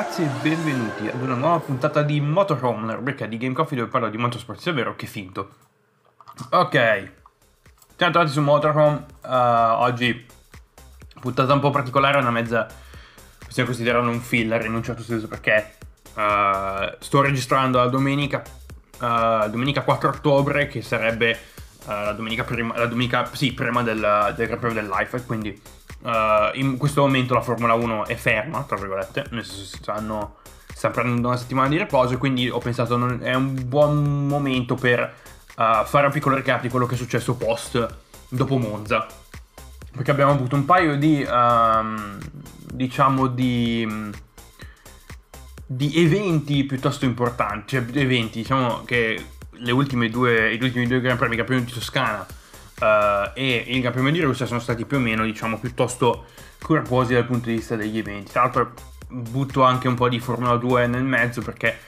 Ragazzi 0.00 0.22
e 0.22 0.28
benvenuti 0.40 1.08
ad 1.08 1.20
una 1.20 1.34
nuova 1.34 1.58
puntata 1.58 2.02
di 2.02 2.22
Motorhome, 2.22 2.86
la 2.86 2.94
rubrica 2.94 3.26
di 3.26 3.36
Game 3.36 3.52
Coffee 3.52 3.76
dove 3.76 3.90
parlo 3.90 4.08
di 4.08 4.16
motorsport 4.16 4.58
sia 4.58 4.72
vero 4.72 4.96
che 4.96 5.04
finto. 5.04 5.56
Ok, 6.48 6.72
siamo 7.96 8.10
tornati 8.10 8.30
su 8.30 8.40
Motorhome, 8.40 9.04
uh, 9.24 9.28
oggi 9.28 10.26
puntata 11.20 11.52
un 11.52 11.60
po' 11.60 11.68
particolare, 11.68 12.16
una 12.16 12.30
mezza, 12.30 12.66
possiamo 13.44 13.68
considerare 13.68 14.06
un 14.06 14.20
filler 14.20 14.64
in 14.64 14.72
un 14.72 14.82
certo 14.82 15.02
senso 15.02 15.28
perché 15.28 15.74
uh, 16.14 16.96
sto 16.98 17.20
registrando 17.20 17.76
la 17.76 17.88
domenica, 17.88 18.42
uh, 19.00 19.50
domenica 19.50 19.82
4 19.82 20.08
ottobre 20.08 20.66
che 20.66 20.80
sarebbe 20.80 21.38
la 21.84 22.12
domenica 22.12 22.44
prima, 22.44 22.74
la 22.74 22.86
domenica, 22.86 23.28
sì, 23.34 23.52
prima 23.52 23.82
del, 23.82 24.32
del 24.34 24.46
Gran 24.46 24.58
Premio 24.58 24.80
del 24.80 24.88
Life, 24.88 25.26
quindi 25.26 25.60
uh, 26.02 26.10
in 26.54 26.76
questo 26.76 27.02
momento 27.02 27.34
la 27.34 27.40
Formula 27.40 27.74
1 27.74 28.06
è 28.06 28.14
ferma, 28.14 28.62
tra 28.62 28.76
virgolette, 28.76 29.26
nel 29.30 29.44
senso 29.44 29.76
stanno, 29.76 30.36
stanno 30.72 30.94
prendendo 30.94 31.28
una 31.28 31.36
settimana 31.36 31.68
di 31.68 31.78
riposo 31.78 32.16
quindi 32.18 32.48
ho 32.48 32.58
pensato 32.58 32.96
non, 32.96 33.20
è 33.22 33.34
un 33.34 33.68
buon 33.68 34.26
momento 34.26 34.74
per 34.74 35.14
uh, 35.56 35.84
fare 35.84 36.06
un 36.06 36.12
piccolo 36.12 36.36
recap 36.36 36.62
di 36.62 36.68
quello 36.68 36.86
che 36.86 36.94
è 36.94 36.98
successo 36.98 37.34
post 37.36 37.86
dopo 38.28 38.56
Monza. 38.56 39.06
Perché 39.92 40.12
abbiamo 40.12 40.32
avuto 40.32 40.54
un 40.54 40.64
paio 40.64 40.96
di, 40.96 41.26
um, 41.28 42.16
diciamo, 42.72 43.26
di, 43.26 44.12
di 45.66 46.04
eventi 46.04 46.62
piuttosto 46.62 47.04
importanti, 47.04 47.76
cioè 47.76 47.84
eventi, 47.98 48.38
diciamo 48.38 48.84
che 48.84 49.24
le 49.50 49.72
ultime 49.72 50.08
due, 50.08 50.56
gli 50.56 50.62
ultimi 50.62 50.86
due 50.86 51.00
Gran 51.00 51.16
Premi, 51.16 51.42
Premio 51.42 51.64
di 51.64 51.72
Toscana 51.72 52.24
uh, 52.80 53.30
e 53.34 53.64
il 53.68 53.80
Gran 53.80 53.92
Premio 53.92 54.12
di 54.12 54.20
Russia 54.20 54.46
sono 54.46 54.60
stati 54.60 54.84
più 54.84 54.96
o 54.96 55.00
meno, 55.00 55.24
diciamo, 55.24 55.58
piuttosto 55.58 56.26
corposi 56.62 57.14
dal 57.14 57.26
punto 57.26 57.48
di 57.48 57.56
vista 57.56 57.76
degli 57.76 57.98
eventi. 57.98 58.32
Tra 58.32 58.42
l'altro 58.42 58.72
butto 59.08 59.62
anche 59.62 59.88
un 59.88 59.94
po' 59.94 60.08
di 60.08 60.20
Formula 60.20 60.56
2 60.56 60.86
nel 60.86 61.02
mezzo 61.02 61.42
perché, 61.42 61.78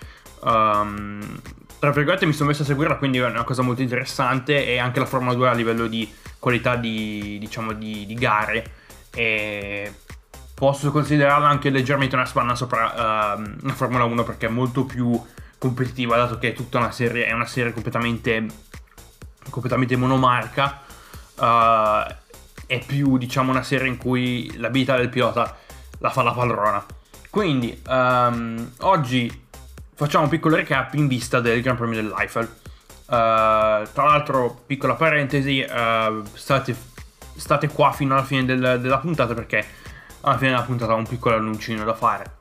um, 0.40 1.40
tra 1.78 1.90
virgolette, 1.90 2.26
mi 2.26 2.32
sono 2.32 2.50
messo 2.50 2.62
a 2.62 2.66
seguirla, 2.66 2.96
quindi 2.96 3.18
è 3.18 3.24
una 3.24 3.44
cosa 3.44 3.62
molto 3.62 3.82
interessante 3.82 4.66
e 4.66 4.78
anche 4.78 4.98
la 4.98 5.06
Formula 5.06 5.34
2 5.34 5.48
a 5.48 5.52
livello 5.52 5.86
di 5.86 6.10
qualità 6.38 6.76
di, 6.76 7.38
diciamo, 7.38 7.72
di, 7.72 8.06
di 8.06 8.14
gare 8.14 8.80
e 9.14 9.92
posso 10.54 10.90
considerarla 10.90 11.48
anche 11.48 11.70
leggermente 11.70 12.14
una 12.14 12.24
spanna 12.24 12.54
sopra 12.54 13.36
uh, 13.36 13.42
la 13.62 13.72
Formula 13.74 14.04
1 14.04 14.22
perché 14.22 14.46
è 14.46 14.48
molto 14.48 14.84
più 14.84 15.20
competitiva 15.58 16.16
dato 16.16 16.38
che 16.38 16.48
è 16.48 16.52
tutta 16.52 16.78
una 16.78 16.90
serie 16.90 17.26
è 17.26 17.32
una 17.32 17.46
serie 17.46 17.72
completamente 17.72 18.46
completamente 19.50 19.96
monomarca 19.96 20.80
uh, 21.36 22.14
è 22.66 22.78
più 22.84 23.18
diciamo 23.18 23.50
una 23.50 23.62
serie 23.62 23.88
in 23.88 23.98
cui 23.98 24.56
l'abilità 24.56 24.96
del 24.96 25.08
pilota 25.08 25.56
la 25.98 26.10
fa 26.10 26.22
la 26.22 26.32
padrona. 26.32 26.84
Quindi 27.30 27.80
um, 27.86 28.72
oggi 28.80 29.44
facciamo 29.94 30.24
un 30.24 30.30
piccolo 30.30 30.56
recap 30.56 30.94
in 30.94 31.06
vista 31.06 31.40
del 31.40 31.62
Gran 31.62 31.76
Premio 31.76 32.02
dell'Eiffel. 32.02 32.44
Uh, 33.06 33.06
tra 33.06 34.04
l'altro 34.04 34.62
piccola 34.66 34.94
parentesi 34.94 35.60
uh, 35.60 36.24
state, 36.32 36.74
state, 37.36 37.68
qua 37.68 37.92
fino 37.92 38.14
alla 38.14 38.24
fine 38.24 38.44
del, 38.44 38.78
della 38.80 38.98
puntata 38.98 39.34
perché 39.34 39.64
alla 40.22 40.38
fine 40.38 40.50
della 40.50 40.62
puntata 40.62 40.94
ho 40.94 40.96
un 40.96 41.06
piccolo 41.06 41.36
annuncino 41.36 41.84
da 41.84 41.94
fare. 41.94 42.36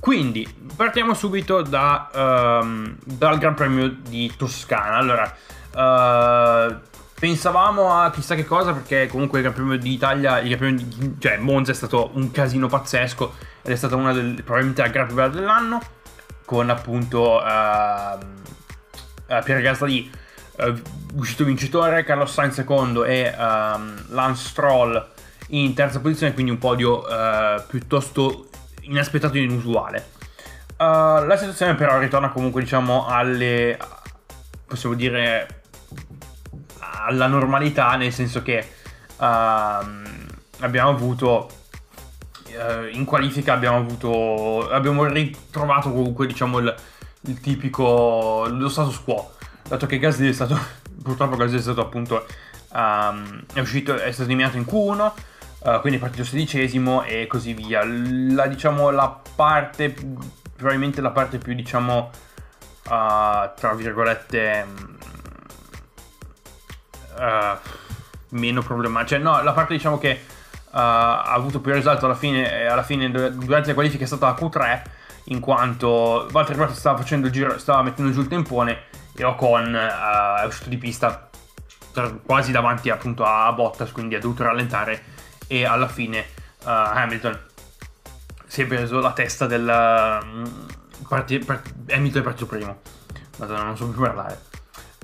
Quindi 0.00 0.46
partiamo 0.76 1.14
subito 1.14 1.62
da, 1.62 2.60
um, 2.62 2.96
dal 3.02 3.38
Gran 3.38 3.54
Premio 3.54 3.88
di 3.88 4.32
Toscana. 4.36 4.96
Allora, 4.96 5.36
uh, 5.78 6.74
pensavamo 7.18 7.92
a 7.92 8.10
chissà 8.10 8.34
che 8.34 8.44
cosa 8.44 8.72
perché 8.72 9.06
comunque 9.06 9.40
il 9.40 9.52
Premio 9.52 9.78
d'Italia, 9.78 10.40
il 10.40 10.56
Premio 10.56 10.84
di, 10.84 11.16
cioè 11.18 11.36
Monza 11.38 11.70
è 11.70 11.74
stato 11.74 12.10
un 12.14 12.30
casino 12.30 12.66
pazzesco 12.66 13.34
ed 13.62 13.72
è 13.72 13.76
stata 13.76 13.96
una 13.96 14.12
delle 14.12 14.42
probabilmente 14.42 14.82
la 14.82 14.88
Gran 14.88 15.06
Premio 15.06 15.28
dell'anno 15.28 15.80
con 16.44 16.70
appunto 16.70 17.40
uh, 17.40 18.18
uh, 18.18 19.42
Pierre 19.44 19.62
Gasly 19.62 20.10
uh, 20.56 20.80
uscito 21.14 21.44
vincitore, 21.44 22.04
Carlos 22.04 22.32
Sainz 22.32 22.54
secondo 22.54 23.04
e 23.04 23.34
um, 23.36 24.04
Lance 24.08 24.48
Stroll 24.48 25.06
in 25.50 25.74
terza 25.74 26.00
posizione, 26.00 26.34
quindi 26.34 26.50
un 26.52 26.58
podio 26.58 27.04
piuttosto 27.68 28.48
inaspettato 28.82 29.36
e 29.36 29.42
inusuale. 29.44 30.10
La 30.76 31.36
situazione 31.38 31.74
però 31.74 31.98
ritorna 31.98 32.28
comunque 32.28 32.60
diciamo 32.60 33.06
alle 33.06 33.78
possiamo 34.66 34.94
dire 34.94 35.57
alla 36.98 37.26
normalità 37.26 37.94
nel 37.96 38.12
senso 38.12 38.42
che 38.42 38.66
uh, 39.16 39.24
abbiamo 40.60 40.90
avuto 40.90 41.50
uh, 42.46 42.94
in 42.94 43.04
qualifica 43.04 43.52
abbiamo 43.52 43.78
avuto 43.78 44.68
abbiamo 44.70 45.04
ritrovato 45.04 45.90
comunque 45.90 46.26
diciamo 46.26 46.58
il, 46.58 46.74
il 47.22 47.40
tipico 47.40 48.46
lo 48.48 48.68
status 48.68 49.02
quo 49.02 49.32
dato 49.66 49.86
che 49.86 49.98
Gasly 49.98 50.28
è 50.28 50.32
stato 50.32 50.58
purtroppo 51.02 51.36
Gasly 51.36 51.58
è 51.58 51.62
stato 51.62 51.80
appunto 51.80 52.26
um, 52.72 53.44
è 53.52 53.60
uscito 53.60 53.94
è 53.94 54.10
stato 54.10 54.28
eliminato 54.28 54.56
in 54.56 54.64
Q1 54.64 55.12
Uh, 55.60 55.80
quindi 55.80 55.98
è 55.98 56.00
partito 56.00 56.22
sedicesimo 56.22 57.02
e 57.02 57.26
così 57.26 57.52
via. 57.52 57.82
La, 57.84 58.46
diciamo, 58.46 58.90
la 58.90 59.20
parte, 59.34 59.92
probabilmente 60.54 61.00
la 61.00 61.10
parte 61.10 61.38
più, 61.38 61.52
diciamo, 61.52 62.10
uh, 62.84 63.50
tra 63.56 63.74
virgolette, 63.74 64.66
uh, 67.18 67.58
meno 68.30 68.62
problematica. 68.62 69.16
Cioè, 69.16 69.18
no, 69.18 69.42
la 69.42 69.52
parte, 69.52 69.74
diciamo, 69.74 69.98
che 69.98 70.20
ha 70.70 71.22
avuto 71.22 71.60
più 71.60 71.72
risalto 71.72 72.04
alla 72.04 72.14
fine, 72.14 72.66
alla 72.66 72.82
fine, 72.82 73.10
durante 73.10 73.68
le 73.68 73.74
qualifiche 73.74 74.04
è 74.04 74.06
stata 74.06 74.26
la 74.26 74.34
Q3, 74.34 74.82
in 75.24 75.40
quanto 75.40 76.28
Valtteri 76.30 76.58
Bottas 76.58 76.78
stava 76.78 77.02
giro, 77.02 77.58
stava 77.58 77.82
mettendo 77.82 78.10
giù 78.12 78.20
il 78.20 78.28
tempone 78.28 78.84
e 79.14 79.24
Ocon 79.24 79.74
è 79.74 80.44
uscito 80.46 80.68
di 80.68 80.78
pista 80.78 81.28
quasi 82.24 82.52
davanti 82.52 82.90
appunto 82.90 83.24
a 83.24 83.52
Bottas, 83.52 83.92
quindi 83.92 84.14
ha 84.14 84.20
dovuto 84.20 84.44
rallentare 84.44 85.16
e 85.46 85.64
alla 85.64 85.88
fine 85.88 86.20
uh, 86.64 86.68
Hamilton 86.68 87.40
si 88.46 88.62
è 88.62 88.66
preso 88.66 89.00
la 89.00 89.12
testa 89.12 89.46
del 89.46 89.62
uh, 89.62 91.06
parti, 91.08 91.38
part, 91.38 91.74
Hamilton 91.90 92.20
è 92.20 92.24
partito 92.24 92.46
primo 92.46 92.80
Madonna, 93.38 93.64
non 93.64 93.76
so 93.76 93.88
più 93.88 94.00
parlare 94.00 94.40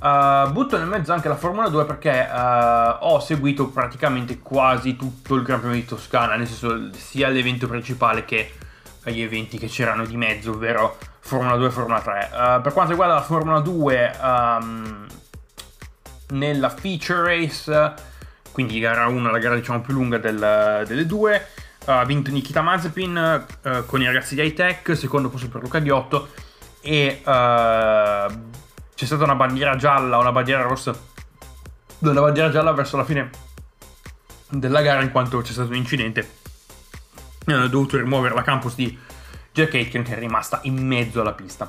uh, 0.05 0.51
butto 0.53 0.77
nel 0.77 0.87
mezzo 0.87 1.13
anche 1.13 1.29
la 1.29 1.37
Formula 1.37 1.69
2 1.69 1.85
perché 1.87 2.29
uh, 2.31 2.97
ho 3.01 3.21
seguito 3.21 3.69
praticamente 3.69 4.39
quasi 4.39 4.97
tutto 4.97 5.35
il 5.35 5.43
Gran 5.43 5.61
Premio 5.61 5.79
di 5.79 5.87
Toscana 5.87 6.37
nel 6.37 6.47
senso 6.47 6.91
sia 6.93 7.29
l'evento 7.29 7.67
principale 7.67 8.25
che 8.25 8.53
gli 9.05 9.21
eventi 9.21 9.59
che 9.59 9.67
c'erano 9.67 10.05
di 10.05 10.17
mezzo 10.17 10.53
ovvero 10.53 10.99
Formula 11.21 11.57
2 11.57 11.67
e 11.67 11.71
Formula 11.71 12.01
3 12.01 12.31
uh, 12.33 12.61
per 12.61 12.73
quanto 12.73 12.91
riguarda 12.91 13.15
la 13.15 13.23
Formula 13.23 13.61
2 13.61 14.17
um, 14.21 14.27
ehm, 14.29 15.07
nella 16.29 16.69
feature 16.69 17.23
race 17.23 17.95
quindi 18.53 18.79
gara 18.79 19.07
1 19.07 19.31
la 19.31 19.39
gara 19.39 19.57
diciamo 19.57 19.81
più 19.81 19.95
lunga 19.95 20.19
del, 20.19 20.85
delle 20.87 21.07
due. 21.07 21.49
Ha 21.87 22.05
vinto 22.05 22.31
Nikita 22.31 22.63
Mazepin 22.63 23.45
con 23.85 24.01
i 24.01 24.07
ragazzi 24.07 24.37
di 24.37 24.41
Hightech, 24.41 24.97
secondo 24.97 25.29
posto 25.29 25.49
per 25.49 25.61
Luca 25.61 25.81
Ghiotto 25.81 26.29
e 26.81 27.21
c'è 28.95 29.07
stata 29.07 29.25
una 29.25 29.35
bandiera 29.35 29.77
gialla, 29.77 30.19
una 30.19 30.33
bandiera 30.33 30.63
rossa, 30.63 30.95
una 31.99 32.21
bandiera 32.21 32.51
gialla 32.51 32.73
verso 32.73 32.97
la 32.97 33.05
fine 33.05 33.31
della 34.49 34.83
gara 34.83 35.03
in 35.03 35.11
quanto 35.11 35.41
c'è 35.41 35.53
stato 35.53 35.71
un 35.71 35.77
incidente. 35.77 36.43
E 37.47 37.53
hanno 37.53 37.69
dovuto 37.69 37.97
rimuovere 37.97 38.35
la 38.35 38.43
campus 38.43 38.75
di 38.75 38.97
Jack 39.53 39.75
Aitken 39.75 40.03
che 40.03 40.17
è 40.17 40.19
rimasta 40.19 40.61
in 40.63 40.77
mezzo 40.87 41.21
alla 41.21 41.33
pista. 41.33 41.69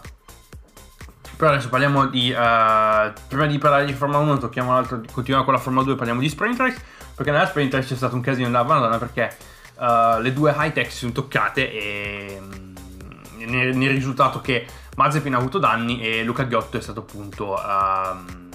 Però 1.36 1.52
adesso 1.52 1.70
parliamo 1.70 2.08
di... 2.08 2.32
Uh, 2.32 3.12
prima 3.28 3.46
di 3.46 3.58
parlare 3.58 3.86
di 3.86 3.94
Formula 3.94 4.20
1 4.20 4.38
tocchiamo 4.38 4.72
l'altro, 4.72 5.02
continuiamo 5.12 5.44
con 5.44 5.54
la 5.54 5.60
Formula 5.60 5.84
2 5.84 5.96
parliamo 5.96 6.22
di 6.22 6.30
Sprint 6.30 6.60
Race, 6.60 6.82
perché 7.14 7.32
nella 7.32 7.48
Sprint 7.48 7.74
Race 7.74 7.88
c'è 7.88 7.96
stato 7.96 8.16
un 8.16 8.22
casino 8.22 8.48
della 8.48 8.64
Madonna 8.64 8.98
perché 8.98 9.36
uh, 9.76 10.22
le 10.22 10.32
due 10.32 10.54
high 10.58 10.72
tech 10.72 10.92
si 10.92 11.00
sono 11.00 11.12
toccate 11.12 11.72
e 11.72 12.40
um, 12.40 12.74
ne, 13.38 13.72
ne 13.74 13.86
è 13.86 13.92
risultato 13.92 14.40
che 14.40 14.66
Mazepin 14.96 15.34
ha 15.34 15.38
avuto 15.38 15.60
danni 15.60 16.02
e 16.02 16.24
Luca 16.24 16.44
Ghiotto 16.44 16.78
è 16.78 16.82
stato 16.82 17.02
appunto... 17.02 17.52
Um, 17.54 18.50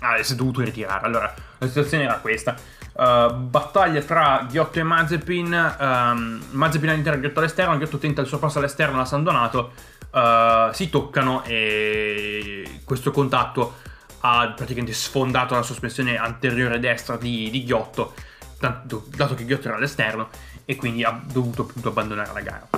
ah, 0.00 0.22
si 0.22 0.32
è 0.32 0.36
dovuto 0.36 0.62
ritirare. 0.62 1.04
Allora, 1.04 1.34
la 1.58 1.66
situazione 1.66 2.04
era 2.04 2.18
questa. 2.18 2.54
Uh, 2.92 3.34
battaglia 3.34 4.00
tra 4.02 4.46
Ghiotto 4.48 4.78
e 4.78 4.82
Mazepin. 4.82 5.76
Um, 5.78 6.42
Mazepin 6.50 6.90
all'interno, 6.90 7.20
Ghiotto 7.20 7.38
all'esterno. 7.40 7.76
Ghiotto 7.76 7.98
tenta 7.98 8.20
il 8.20 8.26
suo 8.26 8.38
passo 8.38 8.58
all'esterno, 8.58 8.96
l'ha 8.96 9.04
San 9.04 9.22
Donato 9.22 9.72
uh, 10.14 10.72
si 10.72 10.88
toccano 10.88 11.42
e 11.44 12.80
questo 12.84 13.10
contatto 13.10 13.74
ha 14.20 14.52
praticamente 14.56 14.94
sfondato 14.94 15.54
la 15.54 15.62
sospensione 15.62 16.16
anteriore 16.16 16.78
destra 16.78 17.16
di, 17.16 17.50
di 17.50 17.64
Ghiotto, 17.64 18.14
tanto, 18.58 19.04
dato 19.14 19.34
che 19.34 19.44
Ghiotto 19.44 19.68
era 19.68 19.76
all'esterno 19.76 20.28
e 20.64 20.76
quindi 20.76 21.04
ha 21.04 21.20
dovuto 21.22 21.62
appunto 21.62 21.88
abbandonare 21.88 22.32
la 22.32 22.40
gara. 22.40 22.68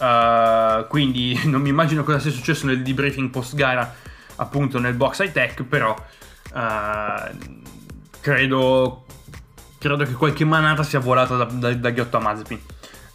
Uh, 0.00 0.86
quindi 0.88 1.38
non 1.44 1.60
mi 1.60 1.68
immagino 1.68 2.04
cosa 2.04 2.18
sia 2.18 2.30
successo 2.30 2.64
nel 2.64 2.82
debriefing 2.82 3.28
post 3.28 3.54
gara 3.54 3.94
appunto 4.36 4.78
nel 4.78 4.94
box 4.94 5.18
high 5.18 5.30
tech 5.30 5.62
però 5.64 5.94
uh, 6.54 7.36
credo 8.18 9.04
credo 9.76 10.04
che 10.04 10.12
qualche 10.14 10.46
manata 10.46 10.82
sia 10.84 11.00
volata 11.00 11.36
da, 11.36 11.44
da, 11.44 11.74
da 11.74 11.90
Ghiotto 11.90 12.16
a 12.16 12.20
Mazepin 12.20 12.60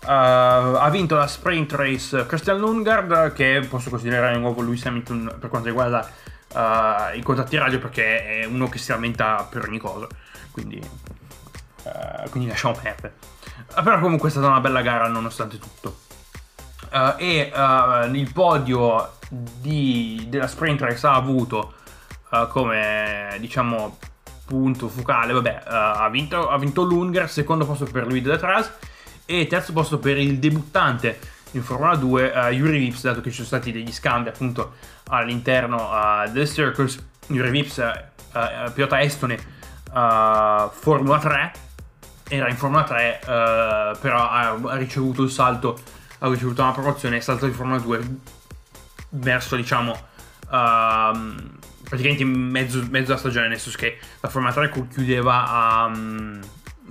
ha 0.08 0.90
vinto 0.90 1.16
la 1.16 1.28
sprint 1.28 1.72
race 1.74 2.26
Christian 2.26 2.60
Lundgaard, 2.60 3.34
che 3.34 3.66
posso 3.68 3.90
considerare 3.90 4.36
di 4.36 4.40
nuovo 4.40 4.62
Lewis 4.62 4.86
Hamilton 4.86 5.38
per 5.40 5.50
quanto 5.50 5.68
riguarda 5.68 6.08
uh, 6.54 7.18
i 7.18 7.22
contatti 7.24 7.58
radio, 7.58 7.80
perché 7.80 8.42
è 8.42 8.46
uno 8.46 8.70
che 8.70 8.78
si 8.78 8.92
lamenta 8.92 9.48
per 9.50 9.68
ogni 9.68 9.80
cosa. 9.80 10.08
Quindi, 10.52 10.80
uh, 11.84 12.30
quindi 12.30 12.50
lasciamo 12.50 12.78
perdere. 12.80 13.14
Però 13.74 14.00
comunque 14.00 14.30
è 14.30 14.32
stata 14.32 14.48
una 14.48 14.60
bella 14.60 14.82
gara 14.82 15.08
nonostante 15.08 15.58
tutto. 15.58 16.04
Uh, 16.92 17.14
e 17.18 17.52
il 18.12 18.32
podio 18.32 19.14
di, 19.30 20.26
della 20.30 20.48
sprint 20.48 20.82
race 20.82 21.06
ha 21.06 21.16
avuto 21.16 21.74
come 22.50 23.38
diciamo 23.40 23.98
punto 24.46 24.90
focale, 24.90 25.32
vabbè, 25.32 25.64
ha 25.66 26.10
vinto, 26.10 26.50
ha 26.50 26.58
vinto 26.58 26.84
Lundgaard, 26.84 27.30
secondo 27.30 27.66
posto 27.66 27.86
per 27.86 28.06
Louis 28.08 28.22
de 28.22 28.38
Tras 28.38 28.72
e 29.26 29.48
terzo 29.48 29.74
posto 29.74 30.00
per 30.00 30.18
il 30.18 30.38
debuttante 30.38 31.18
in 31.52 31.64
Formula 31.64 31.96
2 31.96 32.32
uh, 32.36 32.48
Yuri 32.50 32.80
Vips 32.80 33.02
dato 33.04 33.22
che 33.22 33.30
ci 33.30 33.36
sono 33.36 33.48
stati 33.48 33.72
degli 33.72 33.92
scambi 33.92 34.30
appunto 34.30 34.74
all'interno 35.08 35.90
uh, 35.90 36.30
del 36.30 36.50
Circus. 36.50 37.04
Yuri 37.28 37.50
Vips 37.50 37.78
uh, 37.78 38.72
pilota 38.74 39.02
estone 39.02 39.54
Formula 39.92 41.20
3 41.20 41.54
era 42.28 42.50
in 42.50 42.58
Formula 42.58 42.84
3 42.84 43.20
però 43.24 44.30
ha, 44.30 44.50
ha, 44.50 44.76
ricevuto 44.76 45.24
il 45.24 45.30
salto 45.30 45.80
ha 46.26 46.34
ricevuto 46.34 46.62
una 46.62 46.72
promozione 46.72 47.18
è 47.18 47.20
saltato 47.20 47.48
in 47.48 47.54
Formula 47.54 47.78
2 47.78 48.18
verso 49.10 49.56
diciamo 49.56 49.92
uh, 49.92 51.18
praticamente 51.84 52.26
mezzo, 52.26 52.86
mezzo 52.90 53.12
la 53.12 53.18
stagione 53.18 53.48
nel 53.48 53.60
senso 53.60 53.78
che 53.78 54.00
la 54.20 54.30
Formula 54.30 54.52
3 54.52 54.72
chiudeva, 54.92 55.86
um, 55.88 56.40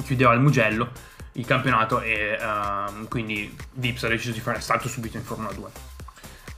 chiudeva 0.04 0.32
il 0.32 0.40
Mugello 0.40 1.12
il 1.36 1.46
campionato 1.46 2.00
e 2.00 2.38
um, 2.40 3.08
quindi 3.08 3.56
Vips 3.72 4.04
ha 4.04 4.08
deciso 4.08 4.32
di 4.32 4.40
fare 4.40 4.60
salto 4.60 4.86
subito 4.86 5.16
in 5.16 5.24
Formula 5.24 5.52
2. 5.52 5.64
Uh, 5.64 5.68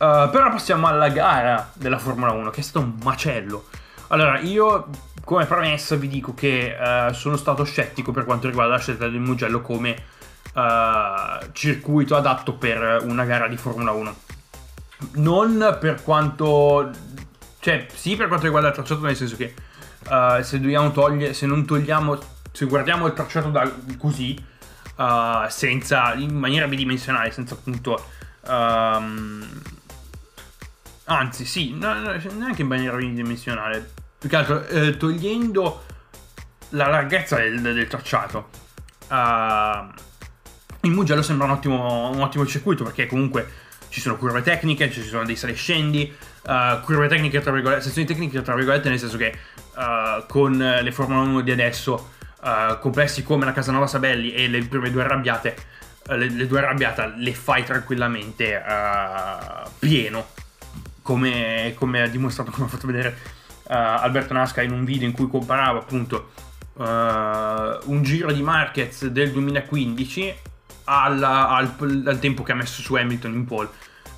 eh, 0.05 0.29
però 0.31 0.51
passiamo 0.51 0.87
alla 0.87 1.09
gara 1.09 1.71
della 1.73 1.99
Formula 1.99 2.33
1 2.33 2.51
che 2.51 2.61
è 2.61 2.63
stato 2.63 2.85
un 2.85 2.95
macello. 3.03 3.69
Allora, 4.09 4.39
io 4.41 4.89
come 5.25 5.47
premessa 5.47 5.97
vi 5.97 6.09
dico 6.09 6.35
che 6.35 6.77
uh, 6.79 7.13
sono 7.15 7.37
stato 7.37 7.65
scettico 7.65 8.13
per 8.13 8.27
quanto 8.27 8.49
riguarda 8.49 8.75
la 8.75 8.81
scelta 8.81 9.09
del 9.09 9.19
Mugello 9.19 9.63
come 9.63 9.97
uh, 10.57 11.51
circuito 11.53 12.17
adatto 12.17 12.55
per 12.55 13.03
una 13.05 13.25
gara 13.25 13.47
di 13.47 13.57
Formula 13.57 13.93
1. 13.93 14.17
Non 15.15 15.77
per 15.79 16.03
quanto... 16.03 16.91
cioè, 17.61 17.87
sì 17.93 18.17
per 18.17 18.29
quanto 18.29 18.47
riguarda 18.47 18.69
il 18.69 18.75
tracciato, 18.75 19.03
nel 19.03 19.17
senso 19.17 19.37
che 19.37 19.55
se 20.43 20.61
dobbiamo 20.61 20.91
togliere... 20.91 21.35
se 21.35 21.47
non 21.47 21.65
togliamo... 21.67 22.19
se 22.51 22.65
guardiamo 22.65 23.07
il 23.07 23.13
tracciato 23.13 23.51
da 23.51 23.71
così 23.99 24.43
uh, 24.97 25.49
senza, 25.49 26.15
in 26.15 26.35
maniera 26.35 26.67
bidimensionale, 26.67 27.31
senza 27.31 27.55
appunto... 27.55 28.05
Um, 28.49 29.45
anzi, 31.05 31.45
sì, 31.45 31.75
no, 31.75 31.95
no, 31.95 32.17
neanche 32.33 32.63
in 32.63 32.69
maniera 32.69 32.97
bidimensionale. 32.97 33.93
Più 34.19 34.29
che 34.29 34.37
altro 34.37 34.67
eh, 34.67 34.97
togliendo 34.97 35.85
la 36.71 36.89
larghezza 36.89 37.37
del, 37.37 37.61
del 37.61 37.87
tracciato. 37.87 38.49
Uh, 39.09 39.93
il 40.87 40.93
Mugello 40.93 41.23
sembra 41.23 41.47
un 41.47 41.53
ottimo, 41.53 42.11
un 42.11 42.21
ottimo 42.21 42.47
circuito 42.47 42.85
perché 42.85 43.07
comunque 43.07 43.65
ci 43.89 44.01
sono 44.01 44.17
curve 44.17 44.43
tecniche, 44.43 44.91
ci 44.91 45.03
sono 45.03 45.25
dei 45.25 45.37
sali 45.37 45.53
e 45.53 45.57
scendi, 45.57 46.13
uh, 46.45 46.81
curve 46.83 47.09
tecniche 47.09 47.41
tra 47.41 47.53
virgolette, 47.53 47.83
sezioni 47.83 48.07
tecniche 48.07 48.43
tra 48.43 48.55
virgolette, 48.55 48.89
nel 48.89 48.99
senso 48.99 49.17
che 49.17 49.37
uh, 49.75 50.27
con 50.27 50.57
le 50.57 50.93
Formula 50.93 51.21
1 51.21 51.41
di 51.41 51.51
adesso 51.51 52.11
uh, 52.43 52.79
complessi 52.79 53.23
come 53.23 53.45
la 53.45 53.53
Casanova 53.53 53.87
Sabelli 53.87 54.33
e 54.33 54.49
le 54.49 54.65
prime 54.65 54.91
due 54.91 55.03
arrabbiate, 55.03 55.57
le, 56.09 56.31
le, 56.31 56.47
due 56.47 56.59
arrabbiate 56.59 57.15
le 57.17 57.35
fai 57.35 57.65
tranquillamente 57.65 58.63
pieno, 59.79 60.27
come, 61.03 61.75
come, 61.77 62.03
ha 62.03 62.07
dimostrato, 62.09 62.51
come 62.51 62.67
ha 62.67 62.69
fatto 62.69 62.87
vedere 62.87 63.17
Alberto 63.69 64.33
Nasca 64.33 64.63
in 64.63 64.71
un 64.71 64.85
video 64.85 65.09
in 65.09 65.15
cui 65.15 65.27
comparava 65.29 65.81
appunto 65.81 66.31
un 66.77 68.01
giro 68.03 68.31
di 68.31 68.43
Marquez 68.43 69.07
del 69.07 69.33
2015 69.33 70.35
alla, 70.87 71.49
al, 71.49 71.75
al, 72.07 72.19
tempo 72.19 72.43
che 72.43 72.53
ha 72.53 72.57
messo 72.57 72.81
su 72.81 72.95
Hamilton 72.95 73.33
in 73.33 73.45
pole, 73.45 73.69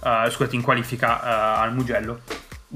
scusate, 0.01 0.55
in 0.55 0.63
qualifica 0.63 1.61
al 1.61 1.75
Mugello 1.75 2.21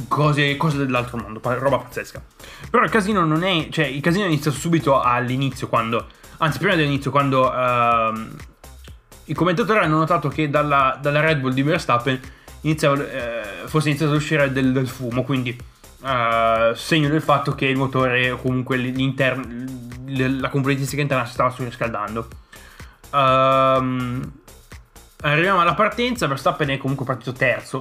cose, 0.08 0.56
cose 0.56 0.78
dell'altro 0.78 1.18
mondo, 1.18 1.40
roba 1.42 1.78
pazzesca. 1.78 2.22
Però 2.70 2.82
il 2.82 2.90
casino 2.90 3.24
non 3.24 3.44
è, 3.44 3.68
cioè 3.70 3.86
il 3.86 4.00
casino 4.00 4.26
è 4.26 4.50
subito 4.50 5.00
all'inizio 5.00 5.68
quando, 5.68 6.06
anzi 6.38 6.58
prima 6.58 6.74
dell'inizio 6.74 7.10
quando 7.10 7.50
uh, 7.50 8.28
i 9.24 9.34
commentatori 9.34 9.78
hanno 9.80 9.98
notato 9.98 10.28
che 10.28 10.48
dalla, 10.48 10.98
dalla 11.00 11.20
Red 11.20 11.40
Bull 11.40 11.52
di 11.52 11.62
Verstappen 11.62 12.18
iniziava, 12.62 13.02
eh, 13.02 13.66
fosse 13.66 13.88
iniziato 13.88 14.12
ad 14.12 14.18
uscire 14.18 14.52
del, 14.52 14.72
del 14.72 14.88
fumo, 14.88 15.22
quindi 15.24 15.56
uh, 16.00 16.74
segno 16.74 17.08
del 17.08 17.22
fatto 17.22 17.54
che 17.54 17.66
il 17.66 17.76
motore 17.76 18.36
comunque 18.40 18.76
l'interno, 18.76 19.44
la 20.06 20.48
componentistica 20.48 21.02
interna 21.02 21.26
si 21.26 21.32
stava 21.32 21.50
surriscaldando. 21.50 22.28
Um, 23.12 24.32
arriviamo 25.20 25.60
alla 25.60 25.74
partenza, 25.74 26.26
Verstappen 26.26 26.70
è 26.70 26.78
comunque 26.78 27.04
partito 27.04 27.32
terzo 27.32 27.78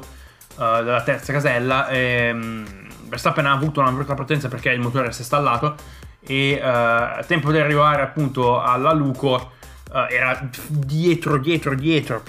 uh, 0.56 0.84
della 0.84 1.02
terza 1.04 1.32
casella. 1.32 1.88
E, 1.88 2.32
um, 2.32 2.66
Verstappen 3.06 3.46
ha 3.46 3.52
avuto 3.52 3.80
una 3.82 3.92
brutta 3.92 4.14
partenza 4.14 4.48
perché 4.48 4.70
il 4.72 4.80
motore 4.80 5.12
si 5.12 5.22
è 5.22 5.26
stallato 5.26 5.76
e 6.22 6.60
uh, 6.62 6.66
a 6.66 7.24
tempo 7.26 7.52
di 7.52 7.60
arrivare 7.60 8.02
appunto 8.02 8.62
alla 8.62 8.94
Luco 8.94 9.52
uh, 9.92 10.06
era 10.10 10.40
dietro, 10.68 11.38
dietro, 11.38 11.76
dietro. 11.76 12.24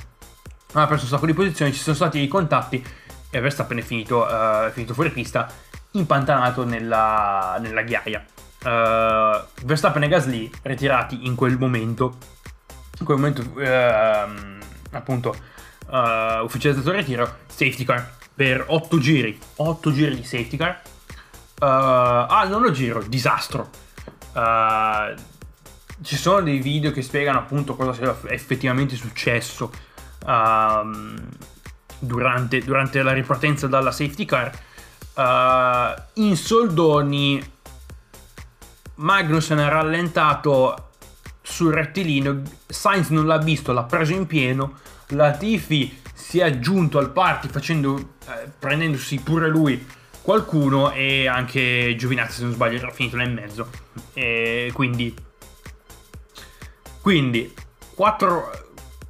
Ha 0.73 0.87
perso 0.87 1.05
un 1.05 1.11
sacco 1.11 1.27
di 1.27 1.35
posizioni, 1.35 1.73
ci 1.73 1.81
sono 1.81 1.95
stati 1.95 2.21
i 2.21 2.29
contatti 2.29 2.85
e 3.31 3.41
Verstappen 3.41 3.79
è 3.79 3.83
finito, 3.83 4.27
è 4.27 4.71
finito 4.73 4.95
fuori 4.95 5.11
pista, 5.11 5.47
impantanato 5.93 6.65
nella, 6.65 7.59
nella 7.61 7.83
ghiaia. 7.83 8.25
Verstappen 9.65 10.03
e 10.03 10.09
Gasly 10.09 10.51
ritirati 10.63 11.27
in 11.27 11.35
quel 11.35 11.59
momento, 11.59 12.17
in 12.99 13.05
quel 13.05 13.17
momento 13.17 13.43
uh, 13.43 14.97
appunto 14.97 15.35
uh, 15.89 16.45
ufficializzato 16.45 16.91
il 16.91 16.97
ritiro, 16.97 17.39
safety 17.47 17.85
car 17.85 18.21
per 18.35 18.65
8 18.67 18.99
giri, 18.99 19.39
8 19.57 19.93
giri 19.93 20.17
di 20.17 20.25
safety 20.25 20.57
car. 20.57 20.81
Uh, 21.61 22.27
al 22.29 22.49
nono 22.49 22.71
giro, 22.71 23.03
disastro. 23.03 23.71
Uh, 24.33 25.15
ci 26.03 26.17
sono 26.17 26.41
dei 26.41 26.59
video 26.59 26.91
che 26.91 27.03
spiegano 27.03 27.39
appunto 27.39 27.77
cosa 27.77 27.93
sia 27.93 28.17
effettivamente 28.33 28.97
successo 28.97 29.71
uh, 30.27 31.21
durante, 31.99 32.61
durante, 32.61 33.03
la 33.03 33.13
ripartenza 33.13 33.67
dalla 33.69 33.93
safety 33.93 34.25
car. 34.25 34.51
In 36.15 36.37
soldoni 36.37 37.51
Magnussen 38.95 39.59
è 39.59 39.69
rallentato 39.69 40.92
sul 41.53 41.73
rettilineo, 41.73 42.43
Sainz 42.67 43.11
non 43.11 43.27
l'ha 43.27 43.39
visto, 43.39 43.73
l'ha 43.73 43.83
preso 43.85 44.13
in 44.13 44.27
pieno, 44.27 44.79
Latifi 45.09 46.01
si 46.15 46.39
è 46.39 46.45
aggiunto 46.45 46.99
al 46.99 47.11
party 47.11 47.49
facendo, 47.49 48.15
eh, 48.27 48.51
prendendosi 48.59 49.19
pure 49.21 49.49
lui 49.49 49.87
qualcuno 50.23 50.93
e 50.93 51.27
anche 51.27 51.95
Giovinazzi 51.97 52.37
se 52.37 52.45
non 52.45 52.53
sbaglio 52.53 52.79
era 52.79 52.91
finito 52.91 53.17
nel 53.17 53.33
mezzo. 53.33 53.69
E 54.15 54.71
quindi 54.73 55.15
quindi 57.03 57.53
4 57.95 58.51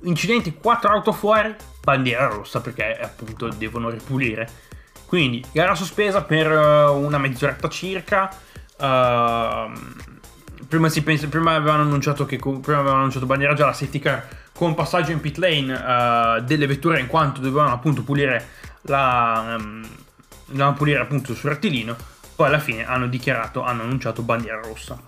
incidenti 0.04 0.54
4 0.54 0.90
auto 0.90 1.12
fuori 1.12 1.54
bandiera 1.82 2.26
rossa 2.26 2.60
perché 2.60 2.98
appunto 2.98 3.48
devono 3.48 3.88
ripulire. 3.88 4.48
Quindi 5.06 5.44
gara 5.52 5.74
sospesa 5.74 6.22
per 6.22 6.50
uh, 6.50 6.96
una 6.96 7.18
mezz'oretta 7.18 7.68
circa 7.68 8.34
uh, 8.78 9.70
prima, 10.72 10.88
pensa, 11.04 11.28
prima 11.28 11.54
avevano 11.54 11.82
annunciato 11.82 12.24
che 12.24 12.38
prima 12.38 12.78
avevano 12.78 13.00
annunciato 13.00 13.26
bandiera 13.26 13.52
gialla 13.52 13.74
safety 13.74 13.98
car 13.98 14.26
con 14.54 14.74
passaggio 14.74 15.10
in 15.10 15.20
pit 15.20 15.36
lane 15.36 15.70
uh, 15.70 16.42
delle 16.42 16.66
vetture 16.66 16.98
in 16.98 17.08
quanto 17.08 17.42
dovevano 17.42 17.74
appunto 17.74 18.02
pulire 18.02 18.48
la 18.82 19.56
um, 19.58 19.86
dovevano 20.46 20.72
pulire 20.72 21.00
appunto 21.00 21.34
sul 21.34 21.50
rettilino 21.50 21.94
poi 22.34 22.46
alla 22.46 22.58
fine 22.58 22.86
hanno 22.86 23.06
dichiarato 23.06 23.62
hanno 23.62 23.82
annunciato 23.82 24.22
bandiera 24.22 24.62
rossa. 24.62 24.98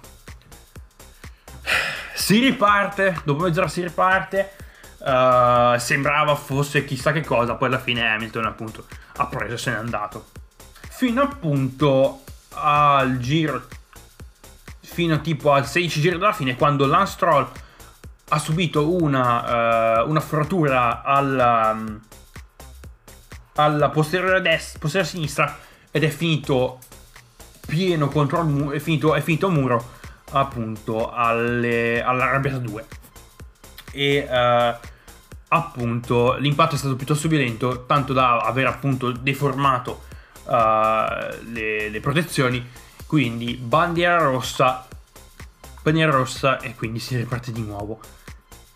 Si 2.13 2.39
riparte 2.41 3.23
dopo 3.25 3.45
mezz'ora 3.45 3.69
si 3.69 3.83
riparte 3.83 4.53
uh, 4.99 5.79
sembrava 5.79 6.35
fosse 6.35 6.85
chissà 6.85 7.13
che 7.13 7.25
cosa 7.25 7.55
poi 7.55 7.69
alla 7.69 7.79
fine 7.79 8.07
Hamilton 8.07 8.45
appunto 8.45 8.87
ha 9.17 9.27
preso 9.29 9.55
e 9.55 9.59
se 9.59 9.71
n'è 9.71 9.77
andato. 9.79 10.27
Fino 10.91 11.23
appunto 11.23 12.23
al 12.51 13.17
giro 13.17 13.67
fino 14.95 15.21
tipo 15.21 15.51
al 15.51 15.67
16 15.67 16.01
giro 16.01 16.19
dalla 16.19 16.33
fine 16.33 16.55
quando 16.55 16.87
Lance 16.87 17.15
Stroll 17.15 17.49
ha 18.29 18.39
subito 18.39 18.95
una, 18.95 20.03
uh, 20.05 20.09
una 20.09 20.21
frattura 20.21 21.03
alla, 21.03 21.77
alla 23.57 23.89
posteriore 23.91 24.41
destra, 24.41 24.79
posteriore 24.79 25.11
sinistra 25.11 25.59
ed 25.91 26.05
è 26.05 26.09
finito 26.09 26.79
pieno 27.67 28.09
contro 28.09 28.41
il 28.41 28.47
muro, 28.47 28.73
è 28.73 28.79
finito, 28.79 29.15
è 29.15 29.21
finito 29.21 29.51
muro 29.51 29.91
appunto 30.31 31.11
alle, 31.11 32.03
all'arrabbiata 32.03 32.59
2. 32.59 32.87
E 33.93 34.29
uh, 34.29 34.89
appunto 35.49 36.37
l'impatto 36.37 36.77
è 36.77 36.79
stato 36.79 36.95
piuttosto 36.95 37.27
violento, 37.27 37.85
tanto 37.87 38.13
da 38.13 38.39
aver 38.39 38.67
appunto 38.67 39.11
deformato 39.11 40.05
uh, 40.45 40.53
le, 41.53 41.89
le, 41.89 42.01
protezioni. 42.01 42.83
Quindi 43.07 43.55
bandiera 43.55 44.19
rossa, 44.19 44.87
bandiera 45.83 46.11
rossa 46.11 46.59
e 46.61 46.75
quindi 46.75 46.99
si 46.99 47.17
riparte 47.17 47.53
di 47.53 47.63
nuovo. 47.63 48.01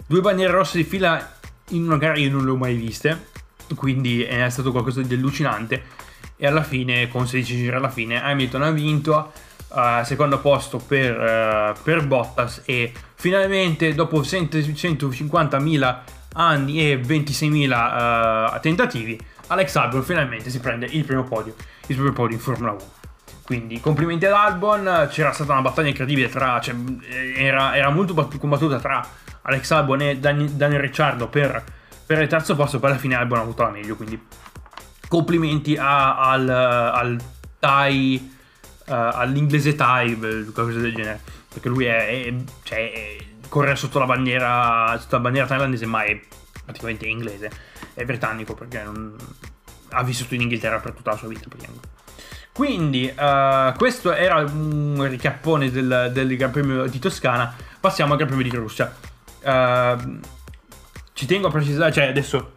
Due 0.06 0.20
bandiere 0.20 0.52
rosse 0.52 0.78
di 0.78 0.84
fila 0.84 1.36
in 1.70 1.84
una 1.84 1.96
gara 1.96 2.16
io 2.16 2.30
non 2.30 2.44
le 2.44 2.50
ho 2.50 2.56
mai 2.56 2.76
viste, 2.76 3.26
quindi 3.74 4.22
è 4.22 4.48
stato 4.48 4.70
qualcosa 4.70 5.02
di 5.02 5.14
allucinante. 5.14 5.96
E 6.36 6.46
alla 6.46 6.62
fine, 6.62 7.08
con 7.08 7.26
16 7.26 7.56
giri 7.56 7.74
alla 7.74 7.88
fine, 7.88 8.22
Hamilton 8.22 8.62
ha 8.62 8.70
vinto. 8.70 9.32
Uh, 9.68 10.02
secondo 10.02 10.38
posto 10.38 10.78
per, 10.78 11.14
uh, 11.14 11.82
per, 11.82 12.06
Bottas 12.06 12.62
e 12.64 12.90
finalmente 13.16 13.94
dopo 13.94 14.22
150.000 14.22 15.98
anni 16.32 16.90
e 16.90 16.98
26.000 16.98 18.56
uh, 18.56 18.60
tentativi 18.60 19.20
Alex 19.48 19.74
Albon 19.74 20.02
finalmente 20.02 20.48
si 20.48 20.58
prende 20.58 20.86
il 20.86 21.04
primo 21.04 21.24
podio 21.24 21.54
il 21.88 21.96
primo 21.96 22.12
podio 22.12 22.36
in 22.36 22.42
Formula 22.42 22.72
1 22.72 22.97
quindi 23.48 23.80
complimenti 23.80 24.26
ad 24.26 24.34
Albon 24.34 25.08
c'era 25.10 25.32
stata 25.32 25.52
una 25.52 25.62
battaglia 25.62 25.88
incredibile 25.88 26.28
tra 26.28 26.60
cioè, 26.60 26.74
era, 27.34 27.74
era, 27.74 27.88
molto 27.88 28.14
combattuta 28.38 28.78
tra 28.78 29.02
Alex 29.40 29.70
Albon 29.70 30.02
e 30.02 30.18
Daniel 30.18 30.80
Ricciardo 30.80 31.28
per, 31.28 31.64
per, 32.04 32.20
il 32.20 32.28
terzo 32.28 32.54
posto 32.54 32.78
poi 32.78 32.90
alla 32.90 32.98
fine 32.98 33.14
Albon 33.14 33.38
ha 33.38 33.42
avuto 33.42 33.62
la 33.62 33.70
meglio 33.70 33.96
quindi 33.96 34.20
complimenti 35.08 35.76
a, 35.76 36.18
al, 36.18 36.48
al 36.48 37.20
Tai 37.58 38.36
uh, 38.86 38.92
all'inglese 38.92 39.74
Thai, 39.74 40.16
qualcosa 40.16 40.78
del 40.78 40.94
genere. 40.94 41.20
Perché 41.48 41.68
lui 41.68 41.86
è, 41.86 42.24
è, 42.26 42.34
cioè, 42.62 42.92
è, 42.92 43.16
corre 43.48 43.74
sotto 43.74 43.98
la 43.98 44.04
bandiera, 44.04 44.96
sotto 45.00 45.16
la 45.16 45.22
bandiera 45.22 45.46
thailandese, 45.46 45.86
ma 45.86 46.04
è 46.04 46.20
praticamente 46.64 47.06
inglese. 47.06 47.50
È 47.94 48.04
britannico 48.04 48.54
perché 48.54 48.82
non, 48.82 49.16
ha 49.90 50.02
vissuto 50.04 50.34
in 50.34 50.42
Inghilterra 50.42 50.78
per 50.78 50.92
tutta 50.92 51.12
la 51.12 51.16
sua 51.16 51.28
vita. 51.28 51.48
Quindi, 52.58 53.04
uh, 53.16 53.72
questo 53.76 54.12
era 54.12 54.38
un 54.40 55.06
ricappone 55.08 55.70
del, 55.70 56.10
del 56.12 56.36
Gran 56.36 56.50
Premio 56.50 56.88
di 56.88 56.98
Toscana. 56.98 57.54
Passiamo 57.78 58.14
al 58.14 58.18
Gran 58.18 58.30
Premio 58.30 58.50
di 58.50 58.56
Russia. 58.56 58.92
Uh, 59.44 60.18
ci 61.12 61.24
tengo 61.26 61.46
a 61.46 61.50
precisare, 61.52 61.92
cioè 61.92 62.08
adesso 62.08 62.54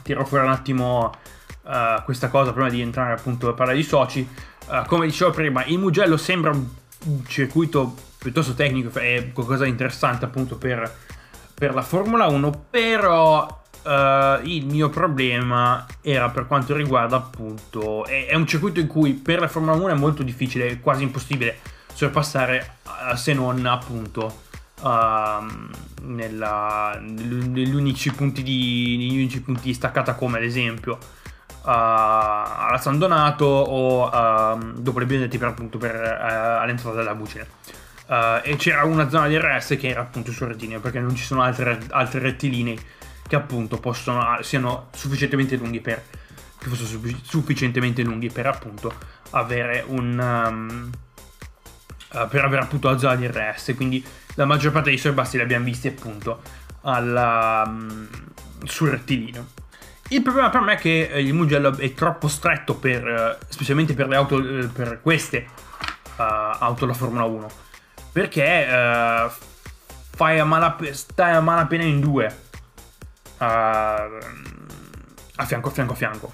tiro 0.00 0.24
fuori 0.24 0.46
un 0.46 0.52
attimo 0.52 1.12
uh, 1.64 2.02
questa 2.04 2.28
cosa 2.28 2.54
prima 2.54 2.70
di 2.70 2.80
entrare 2.80 3.12
appunto 3.12 3.50
a 3.50 3.52
parlare 3.52 3.76
di 3.76 3.84
soci. 3.84 4.26
Come 4.86 5.04
dicevo 5.04 5.30
prima, 5.30 5.62
il 5.66 5.78
Mugello 5.78 6.16
sembra 6.16 6.50
un, 6.50 6.66
un 7.04 7.26
circuito 7.26 7.94
piuttosto 8.16 8.54
tecnico, 8.54 8.98
è 8.98 9.30
qualcosa 9.34 9.64
di 9.64 9.70
interessante 9.70 10.24
appunto 10.24 10.56
per, 10.56 10.90
per 11.52 11.74
la 11.74 11.82
Formula 11.82 12.28
1, 12.28 12.64
però 12.70 13.62
uh, 13.88 14.46
il 14.46 14.66
mio 14.66 14.90
problema 14.90 15.86
era 16.02 16.28
per 16.28 16.46
quanto 16.46 16.74
riguarda 16.74 17.16
appunto, 17.16 18.04
è, 18.04 18.26
è, 18.26 18.34
un 18.34 18.46
circuito 18.46 18.80
in 18.80 18.86
cui 18.86 19.14
per 19.14 19.40
la 19.40 19.48
Formula 19.48 19.72
1 19.76 19.88
è 19.88 19.94
molto 19.94 20.22
difficile, 20.22 20.78
quasi 20.80 21.02
impossibile 21.02 21.58
sorpassare 21.92 22.76
uh, 22.84 23.16
se 23.16 23.32
non 23.32 23.64
appunto 23.64 24.42
uh, 24.82 24.86
nella, 26.02 26.98
negli, 27.00 27.74
unici 27.74 28.12
punti 28.12 28.42
di, 28.42 28.96
negli 28.98 29.16
unici 29.16 29.40
punti 29.40 29.62
di 29.62 29.74
staccata 29.74 30.14
come 30.14 30.36
ad 30.36 30.44
esempio 30.44 30.98
a 31.70 32.78
San 32.80 32.98
Donato 32.98 33.44
o 33.44 34.08
uh, 34.08 34.72
dopo 34.80 35.00
le 35.00 35.04
biondetti 35.04 35.36
per 35.36 35.48
appunto 35.48 35.76
per, 35.76 35.96
all'entrata 35.96 36.96
della 36.96 37.14
bucina. 37.14 37.44
Uh, 38.06 38.40
e 38.42 38.56
c'era 38.56 38.84
una 38.84 39.10
zona 39.10 39.28
di 39.28 39.36
RS 39.36 39.76
che 39.78 39.88
era 39.88 40.00
appunto 40.00 40.32
sul 40.32 40.46
rettilineo 40.46 40.80
perché 40.80 40.98
non 40.98 41.14
ci 41.14 41.24
sono 41.24 41.42
altre, 41.42 41.78
altre 41.90 42.20
rettilinei 42.20 42.80
che 43.28 43.36
appunto 43.36 43.78
possono, 43.78 44.20
ah, 44.20 44.42
siano 44.42 44.88
sufficientemente 44.94 45.56
lunghi 45.56 45.80
per 45.80 46.02
che 46.58 46.68
fossero 46.68 47.00
sufficientemente 47.22 48.02
lunghi 48.02 48.30
per 48.30 48.46
appunto 48.46 48.92
avere 49.30 49.84
un 49.86 50.18
um, 50.18 50.90
uh, 52.14 52.28
per 52.28 52.44
avere 52.44 52.62
appunto 52.62 52.98
zona 52.98 53.14
di 53.14 53.28
RS 53.28 53.74
quindi 53.76 54.04
la 54.34 54.44
maggior 54.44 54.72
parte 54.72 54.88
dei 54.88 54.98
sorbassi 54.98 55.36
li 55.36 55.44
abbiamo 55.44 55.64
visti 55.64 55.86
appunto 55.86 56.42
alla, 56.80 57.62
um, 57.64 58.08
sul 58.64 58.88
rettilineo 58.88 59.58
il 60.10 60.22
problema 60.22 60.48
per 60.48 60.60
me 60.62 60.72
è 60.74 60.76
che 60.76 61.10
eh, 61.12 61.20
il 61.20 61.34
Mugello 61.34 61.76
è 61.76 61.92
troppo 61.92 62.28
stretto 62.28 62.76
per, 62.76 63.06
eh, 63.06 63.38
specialmente 63.48 63.92
per 63.92 64.08
le 64.08 64.16
auto, 64.16 64.38
eh, 64.38 64.66
per 64.66 65.00
queste 65.02 65.46
uh, 66.16 66.22
auto 66.22 66.86
da 66.86 66.94
Formula 66.94 67.24
1. 67.24 67.46
Perché 68.10 68.66
uh, 68.66 69.30
fai 70.16 70.38
a 70.38 70.44
malap- 70.44 70.90
stai 70.92 71.34
a 71.34 71.40
malapena 71.40 71.84
in 71.84 72.00
due. 72.00 72.46
Uh, 73.38 73.44
a 75.36 75.44
fianco 75.46 75.68
a 75.68 75.72
fianco 75.72 75.92
a 75.92 75.96
fianco. 75.96 76.32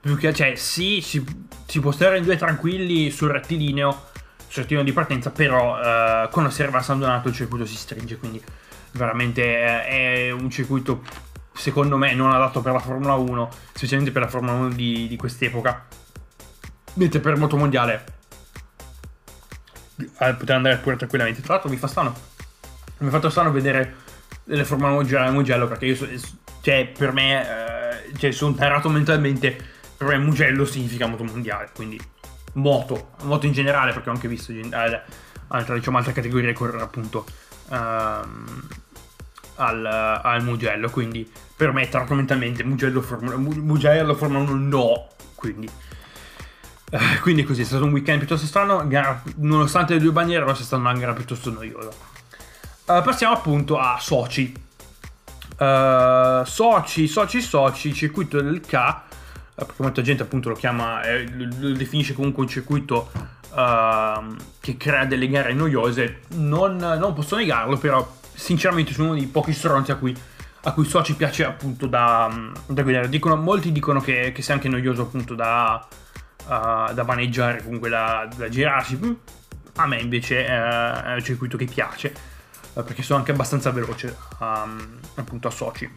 più 0.00 0.16
che, 0.16 0.34
cioè, 0.34 0.54
sì, 0.54 1.00
si, 1.00 1.24
si, 1.66 1.80
può 1.80 1.90
stare 1.90 2.18
in 2.18 2.24
due 2.24 2.36
tranquilli 2.36 3.10
sul 3.10 3.30
rettilineo, 3.30 4.08
sul 4.46 4.62
rettilineo 4.62 4.84
di 4.84 4.92
partenza, 4.92 5.30
però 5.30 6.28
quando 6.30 6.50
si 6.50 6.62
arriva 6.62 6.78
a 6.78 6.82
San 6.82 6.98
Donato 6.98 7.28
il 7.28 7.34
circuito 7.34 7.64
si 7.64 7.76
stringe, 7.76 8.18
quindi 8.18 8.42
veramente 8.92 9.86
è 9.86 10.30
un 10.30 10.50
circuito 10.50 11.02
secondo 11.52 11.96
me 11.96 12.14
non 12.14 12.32
adatto 12.32 12.60
per 12.60 12.72
la 12.72 12.78
Formula 12.78 13.14
1, 13.14 13.50
specialmente 13.72 14.12
per 14.12 14.22
la 14.22 14.28
Formula 14.28 14.52
1 14.52 14.68
di, 14.70 15.06
di 15.08 15.16
quest'epoca. 15.16 15.86
Mentre 16.94 17.20
per 17.20 17.34
il 17.34 17.38
moto 17.38 17.56
mondiale 17.56 18.04
eh, 19.96 20.34
poteva 20.34 20.56
andare 20.56 20.78
pure 20.78 20.96
tranquillamente. 20.96 21.42
Tra 21.42 21.54
l'altro 21.54 21.70
mi 21.70 21.76
fa 21.76 21.86
strano. 21.86 22.14
Mi 22.98 23.08
ha 23.08 23.10
fatto 23.10 23.30
strano 23.30 23.50
vedere 23.52 23.94
le 24.56 24.64
Formula 24.64 24.92
1 24.92 25.04
girare 25.04 25.28
a 25.28 25.32
Mugello 25.32 25.66
perché 25.66 25.86
io, 25.86 25.96
cioè, 26.60 26.92
per 26.96 27.12
me, 27.12 27.42
eh, 27.42 28.18
cioè, 28.18 28.30
sono 28.32 28.54
terrato 28.54 28.88
mentalmente. 28.88 29.68
Per 29.96 30.08
me 30.08 30.18
Mugello 30.18 30.64
significa 30.64 31.06
moto 31.06 31.24
mondiale, 31.24 31.70
quindi 31.74 32.00
moto, 32.54 33.10
moto 33.22 33.46
in 33.46 33.52
generale, 33.52 33.92
perché 33.92 34.08
ho 34.08 34.12
anche 34.12 34.28
visto 34.28 34.52
eh, 34.52 35.02
altre, 35.48 35.74
diciamo, 35.76 35.98
altre 35.98 36.12
categorie 36.12 36.52
correre 36.52 36.82
appunto. 36.82 37.26
Um, 37.68 38.68
al, 39.56 39.84
al 39.84 40.42
Mugello, 40.42 40.88
quindi 40.88 41.30
per 41.54 41.72
me 41.72 41.86
mentalmente 42.08 42.64
Mugello 42.64 43.02
Formula, 43.02 43.36
Mugello 43.36 44.14
Formula 44.14 44.40
1 44.40 44.54
no, 44.54 45.08
quindi... 45.34 45.68
Uh, 46.90 47.20
quindi 47.20 47.44
così 47.44 47.60
è 47.60 47.64
stato 47.64 47.84
un 47.84 47.92
weekend 47.92 48.18
piuttosto 48.18 48.46
strano, 48.46 48.84
gara, 48.88 49.22
nonostante 49.36 49.94
le 49.94 50.00
due 50.00 50.10
bandiere 50.10 50.44
rosse 50.44 50.62
è 50.62 50.64
stata 50.64 50.82
una 50.82 50.98
gara 50.98 51.12
piuttosto 51.12 51.50
noiosa. 51.50 51.90
Uh, 52.90 53.02
passiamo 53.02 53.34
appunto 53.34 53.78
a 53.78 53.98
Sochi. 54.00 54.52
Uh, 55.56 56.42
Sochi, 56.44 57.06
Sochi, 57.06 57.40
Sochi, 57.40 57.94
circuito 57.94 58.40
del 58.40 58.60
K, 58.60 58.94
perché 59.54 59.74
molta 59.76 60.02
gente 60.02 60.24
appunto 60.24 60.48
lo 60.48 60.56
chiama, 60.56 61.00
eh, 61.02 61.24
lo, 61.36 61.70
definisce 61.70 62.14
comunque 62.14 62.42
un 62.42 62.48
circuito 62.48 63.12
ehm, 63.54 64.36
che 64.58 64.76
crea 64.76 65.04
delle 65.04 65.28
gare 65.28 65.52
noiose. 65.52 66.22
Non, 66.30 66.78
non 66.78 67.12
posso 67.12 67.36
negarlo, 67.36 67.78
però 67.78 68.04
sinceramente 68.32 68.92
sono 68.92 69.10
uno 69.10 69.18
dei 69.18 69.28
pochi 69.28 69.52
stronzi 69.52 69.92
a 69.92 69.96
cui, 69.96 70.16
a 70.62 70.72
cui 70.72 70.84
so 70.84 71.00
ci 71.04 71.14
piace 71.14 71.44
appunto 71.44 71.86
da, 71.86 72.28
da 72.66 72.82
guidare. 72.82 73.08
Dicono, 73.08 73.36
molti 73.36 73.70
dicono 73.70 74.00
che, 74.00 74.32
che 74.32 74.42
sia 74.42 74.54
anche 74.54 74.68
noioso 74.68 75.02
appunto 75.02 75.36
da, 75.36 75.86
uh, 76.46 76.92
da 76.92 77.04
maneggiare, 77.04 77.62
comunque 77.62 77.88
da, 77.88 78.28
da 78.34 78.48
girarsi. 78.48 78.98
A 79.76 79.86
me 79.86 80.00
invece 80.00 80.40
uh, 80.40 81.02
è 81.04 81.14
un 81.14 81.22
circuito 81.22 81.56
che 81.56 81.66
piace, 81.66 82.12
uh, 82.14 82.29
perché 82.72 83.02
sono 83.02 83.18
anche 83.18 83.32
abbastanza 83.32 83.70
veloce 83.70 84.16
um, 84.38 84.98
appunto 85.14 85.48
a 85.48 85.50
Sochi. 85.50 85.90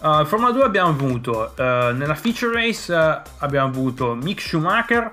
Uh, 0.00 0.24
Formula 0.24 0.50
2 0.50 0.64
abbiamo 0.64 0.88
avuto, 0.88 1.54
nella 1.56 2.14
feature 2.14 2.54
race 2.54 2.92
abbiamo 3.38 3.68
avuto 3.68 4.14
Mick 4.14 4.40
Schumacher, 4.40 5.12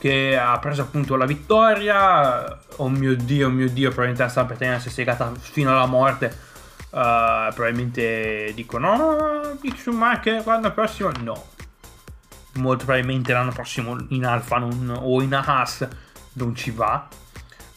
che 0.00 0.34
ha 0.34 0.58
preso 0.58 0.80
appunto 0.80 1.14
la 1.14 1.26
vittoria. 1.26 2.58
Oh 2.76 2.88
mio 2.88 3.14
dio, 3.14 3.48
oh 3.48 3.50
mio 3.50 3.68
dio, 3.68 3.88
probabilmente 3.88 4.22
la 4.22 4.30
Stampetena 4.30 4.78
si 4.78 4.88
è 4.88 4.90
segata 4.90 5.30
fino 5.38 5.70
alla 5.70 5.84
morte. 5.84 6.48
Uh, 6.88 7.52
probabilmente 7.54 8.50
dicono 8.54 8.96
no, 8.96 9.58
Mick 9.60 9.78
Schumacher 9.78 10.44
l'anno 10.46 10.72
prossimo 10.72 11.10
no. 11.20 11.48
Molto 12.54 12.84
probabilmente 12.86 13.32
l'anno 13.34 13.52
prossimo 13.52 13.96
in 14.08 14.24
Alfa 14.24 14.56
non, 14.56 14.98
o 15.00 15.20
in 15.20 15.34
Haas 15.34 15.86
non 16.32 16.54
ci 16.54 16.70
va. 16.70 17.06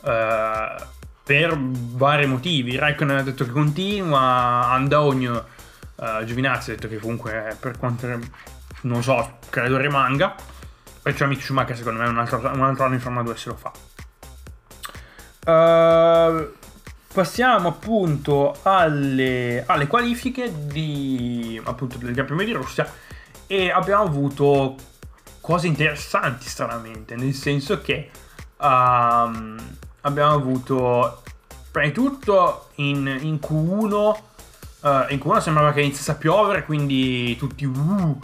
Uh, 0.01 0.83
per 1.23 1.57
vari 1.57 2.25
motivi. 2.25 2.75
Raikkonen 2.75 3.17
ha 3.17 3.23
detto 3.23 3.45
che 3.45 3.51
continua, 3.51 4.69
Andonio, 4.69 5.45
uh, 5.95 6.23
Giovinazzi 6.23 6.71
ha 6.71 6.75
detto 6.75 6.87
che 6.87 6.97
comunque 6.97 7.55
per 7.59 7.77
quanto 7.77 8.07
non 8.81 9.01
so, 9.01 9.37
credo 9.49 9.77
rimanga. 9.77 10.35
Perciò 11.01 11.25
Mick 11.25 11.41
Schumacher 11.41 11.75
secondo 11.75 12.01
me 12.01 12.07
un 12.07 12.17
altro, 12.17 12.39
un 12.39 12.63
altro 12.63 12.85
anno 12.85 12.93
in 12.93 12.99
Formula 12.99 13.23
2 13.23 13.37
se 13.37 13.49
lo 13.49 13.55
fa. 13.55 13.71
Uh, 15.45 16.53
passiamo 17.13 17.69
appunto 17.69 18.57
alle, 18.63 19.63
alle 19.65 19.87
qualifiche 19.87 20.51
di, 20.67 21.59
appunto, 21.63 21.97
del 21.97 22.13
Gran 22.13 22.25
Premio 22.25 22.45
di 22.45 22.53
Russia 22.53 22.89
e 23.47 23.69
abbiamo 23.69 24.03
avuto 24.03 24.75
cose 25.41 25.67
interessanti 25.67 26.47
stranamente, 26.47 27.15
nel 27.15 27.33
senso 27.33 27.81
che 27.81 28.09
um, 28.57 29.57
abbiamo 30.03 30.33
avuto 30.33 31.23
prima 31.71 31.87
di 31.87 31.93
tutto 31.93 32.69
in, 32.75 33.17
in 33.21 33.39
Q1 33.41 34.31
Uh, 34.83 35.05
in 35.13 35.17
Q1 35.17 35.39
sembrava 35.39 35.71
che 35.71 35.79
iniziasse 35.79 36.11
a 36.11 36.15
piovere, 36.15 36.65
quindi 36.65 37.37
tutti 37.37 37.63
uh, 37.63 38.19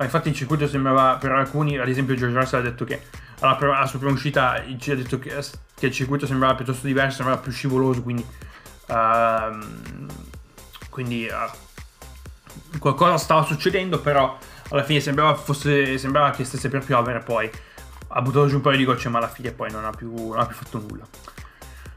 infatti 0.00 0.28
il 0.28 0.34
circuito 0.36 0.68
sembrava 0.68 1.16
per 1.16 1.32
alcuni, 1.32 1.76
ad 1.76 1.88
esempio 1.88 2.14
George 2.14 2.38
Russell 2.38 2.60
ha 2.60 2.62
detto 2.62 2.84
che 2.84 3.02
alla, 3.40 3.58
alla 3.58 3.86
sua 3.86 3.98
prima 3.98 4.14
uscita 4.14 4.62
ci 4.78 4.92
ha 4.92 4.94
detto 4.94 5.18
che, 5.18 5.36
che, 5.74 5.86
il 5.86 5.92
circuito 5.92 6.24
sembrava 6.24 6.54
piuttosto 6.54 6.86
diverso, 6.86 7.16
sembrava 7.16 7.40
più 7.40 7.50
scivoloso, 7.50 8.00
quindi 8.02 8.24
uh, 8.86 9.66
quindi 10.88 11.28
uh, 11.28 12.78
qualcosa 12.78 13.18
stava 13.18 13.42
succedendo, 13.42 13.98
però 13.98 14.38
alla 14.68 14.84
fine 14.84 15.00
sembrava, 15.00 15.34
fosse, 15.34 15.98
sembrava 15.98 16.30
che 16.30 16.44
stesse 16.44 16.68
per 16.68 16.84
piovere, 16.84 17.18
poi 17.18 17.50
ha 18.16 18.22
buttato 18.22 18.46
giù 18.46 18.56
un 18.56 18.60
paio 18.60 18.76
di 18.76 18.84
gocce, 18.84 19.08
ma 19.08 19.18
alla 19.18 19.28
fine 19.28 19.50
poi 19.50 19.70
non 19.70 19.84
ha 19.84 19.90
più, 19.90 20.12
non 20.14 20.38
ha 20.38 20.46
più 20.46 20.56
fatto 20.56 20.78
nulla. 20.78 21.04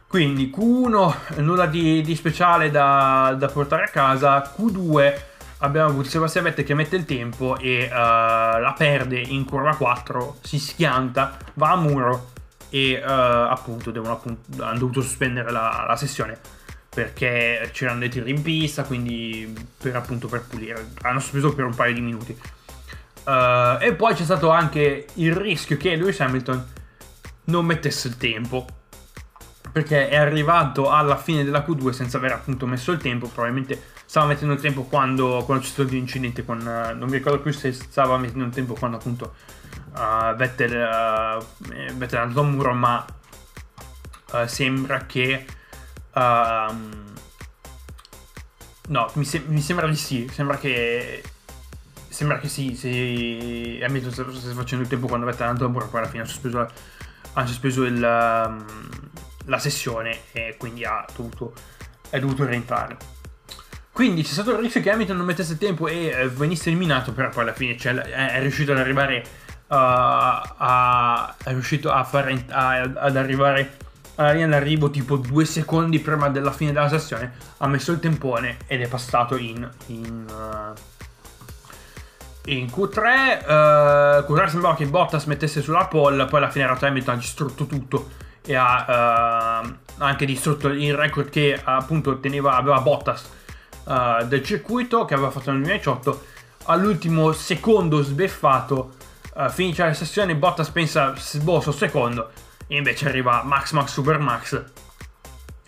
Quindi 0.07 0.51
Q1 0.55 1.41
nulla 1.41 1.65
di, 1.65 2.01
di 2.01 2.15
speciale 2.15 2.71
da, 2.71 3.35
da, 3.37 3.47
portare 3.47 3.83
a 3.83 3.87
casa, 3.89 4.41
Q2 4.57 5.21
abbiamo 5.59 5.89
avuto 5.89 6.09
Sebastian 6.09 6.45
Vettel 6.45 6.65
che 6.65 6.73
mette 6.73 6.95
il 6.95 7.05
tempo 7.05 7.57
e 7.57 7.89
uh, 7.91 7.93
la 7.93 8.73
perde 8.75 9.19
in 9.19 9.45
curva 9.45 9.75
4, 9.75 10.37
si 10.41 10.59
schianta, 10.59 11.37
va 11.55 11.71
a 11.71 11.75
muro 11.75 12.31
e 12.69 13.01
uh, 13.03 13.09
appunto, 13.09 13.91
devono, 13.91 14.13
appunto, 14.13 14.63
hanno 14.63 14.79
dovuto 14.79 15.01
sospendere 15.01 15.51
la, 15.51 15.85
la, 15.87 15.95
sessione 15.95 16.39
perché 16.89 17.69
c'erano 17.73 17.99
dei 17.99 18.09
tiri 18.09 18.31
in 18.31 18.41
pista, 18.41 18.83
quindi 18.83 19.53
per 19.77 19.95
appunto 19.95 20.27
per 20.27 20.45
pulire, 20.47 20.93
hanno 21.01 21.19
sospeso 21.19 21.53
per 21.53 21.65
un 21.65 21.75
paio 21.75 21.93
di 21.93 22.01
minuti. 22.01 22.35
Uh, 23.27 23.75
e 23.81 23.93
poi 23.93 24.13
c'è 24.13 24.23
stato 24.23 24.51
anche 24.51 25.05
il 25.15 25.35
rischio 25.35 25.75
che 25.75 25.97
Lewis 25.97 26.17
Hamilton 26.21 26.65
non 27.45 27.65
mettesse 27.65 28.07
il 28.07 28.15
tempo. 28.15 28.65
Perché 29.69 30.07
è 30.07 30.15
arrivato 30.15 30.89
alla 30.89 31.17
fine 31.17 31.43
della 31.43 31.59
Q2 31.59 31.89
senza 31.89 32.17
aver 32.17 32.31
appunto 32.31 32.65
messo 32.65 32.93
il 32.93 32.99
tempo, 32.99 33.27
probabilmente 33.27 33.95
stava 34.05 34.27
mettendo 34.27 34.53
il 34.53 34.61
tempo 34.61 34.83
quando, 34.83 35.43
quando 35.43 35.61
c'è 35.61 35.69
stato 35.69 35.89
l'incidente 35.89 36.45
con, 36.45 36.59
uh, 36.59 36.97
non 36.97 37.09
mi 37.09 37.17
ricordo 37.17 37.41
più 37.41 37.51
se 37.51 37.73
stava 37.73 38.17
mettendo 38.17 38.45
il 38.45 38.53
tempo 38.53 38.73
quando 38.75 38.95
appunto 38.95 39.35
uh, 39.93 40.33
Vettel, 40.33 40.71
uh, 40.71 41.95
Vettel 41.95 42.19
andato 42.19 42.39
a 42.39 42.43
muro, 42.43 42.73
ma 42.73 43.05
sembra 44.45 45.05
che... 45.05 45.45
Ehm, 46.13 47.13
no, 48.87 49.11
mi, 49.13 49.25
se- 49.25 49.43
mi, 49.47 49.61
sembra 49.61 49.87
di 49.87 49.95
sì, 49.95 50.29
sembra 50.31 50.57
che... 50.57 51.23
Sembra 52.17 52.39
che 52.39 52.47
sì, 52.47 52.75
se 52.75 53.79
Hamilton 53.83 54.11
stesse 54.11 54.53
facendo 54.53 54.83
il 54.83 54.89
tempo 54.89 55.05
quando 55.05 55.27
Vettel 55.27 55.45
è 55.45 55.49
andato 55.49 55.65
a 55.65 55.69
muro, 55.69 55.87
poi 55.87 55.99
alla 55.99 56.09
fine 56.09 56.23
ha 56.23 56.25
sospeso, 56.25 56.67
ha 57.33 57.45
sospeso 57.45 57.83
il... 57.83 58.01
Um, 58.01 58.65
la 59.47 59.59
sessione 59.59 60.19
e 60.31 60.55
quindi 60.57 60.85
ha 60.85 61.05
dovuto, 61.15 61.53
è 62.09 62.19
dovuto 62.19 62.45
rientrare. 62.45 62.97
Quindi 63.91 64.21
c'è 64.21 64.31
stato 64.31 64.51
il 64.51 64.59
rischio 64.59 64.81
che 64.81 64.91
Hamilton 64.91 65.17
non 65.17 65.25
mettesse 65.25 65.57
tempo 65.57 65.87
e 65.87 66.07
eh, 66.07 66.29
venisse 66.29 66.69
eliminato, 66.69 67.13
però 67.13 67.29
poi 67.29 67.43
alla 67.43 67.53
fine 67.53 67.75
cioè, 67.77 67.93
è, 67.95 68.33
è, 68.33 68.39
riuscito 68.41 68.71
ad 68.71 68.77
arrivare 68.77 69.23
uh, 69.67 69.75
a, 69.75 71.35
è 71.43 71.49
riuscito 71.49 71.91
a 71.91 72.03
fare, 72.03 72.45
a, 72.49 72.79
ad 72.81 73.15
arrivare 73.15 73.77
alla 74.15 74.31
linea 74.31 74.47
d'arrivo 74.47 74.89
tipo 74.91 75.17
due 75.17 75.45
secondi 75.45 75.99
prima 75.99 76.29
della 76.29 76.51
fine 76.51 76.71
della 76.71 76.89
sessione, 76.89 77.33
ha 77.57 77.67
messo 77.67 77.91
il 77.91 77.99
tempone 77.99 78.57
ed 78.67 78.81
è 78.81 78.87
passato 78.87 79.35
in, 79.35 79.67
in, 79.87 80.25
uh, 80.27 80.79
in 82.47 82.65
Q3. 82.65 83.43
Uh, 83.45 84.31
Q3 84.31 84.47
sembrava 84.47 84.75
che 84.75 84.85
Bottas 84.85 85.25
mettesse 85.25 85.61
sulla 85.61 85.87
pole, 85.87 86.25
poi 86.25 86.39
alla 86.39 86.49
fine 86.49 86.63
in 86.63 86.69
realtà 86.69 86.87
Hamilton 86.87 87.15
ha 87.15 87.17
distrutto 87.17 87.65
tutto 87.65 88.09
e 88.47 88.55
ha 88.55 89.61
uh, 89.63 89.75
anche 89.97 90.25
distrutto 90.25 90.69
il 90.69 90.95
record 90.95 91.29
che 91.29 91.59
appunto 91.61 92.19
teneva, 92.19 92.55
aveva 92.55 92.79
Bottas 92.79 93.29
uh, 93.83 94.25
del 94.25 94.41
circuito 94.43 95.03
che 95.05 95.13
aveva 95.13 95.29
fatto 95.31 95.51
nel 95.51 95.61
2018 95.61 96.25
all'ultimo 96.69 97.33
secondo 97.33 98.01
sbeffato 98.01 98.95
uh, 99.35 99.49
finisce 99.49 99.83
la 99.83 99.93
sessione 99.93 100.33
Bottas 100.35 100.69
pensa 100.69 101.13
boh 101.41 101.59
sono 101.59 101.75
secondo 101.75 102.31
e 102.67 102.77
invece 102.77 103.09
arriva 103.09 103.43
Max 103.43 103.73
Max 103.73 103.91
Super 103.91 104.17
Max 104.17 104.63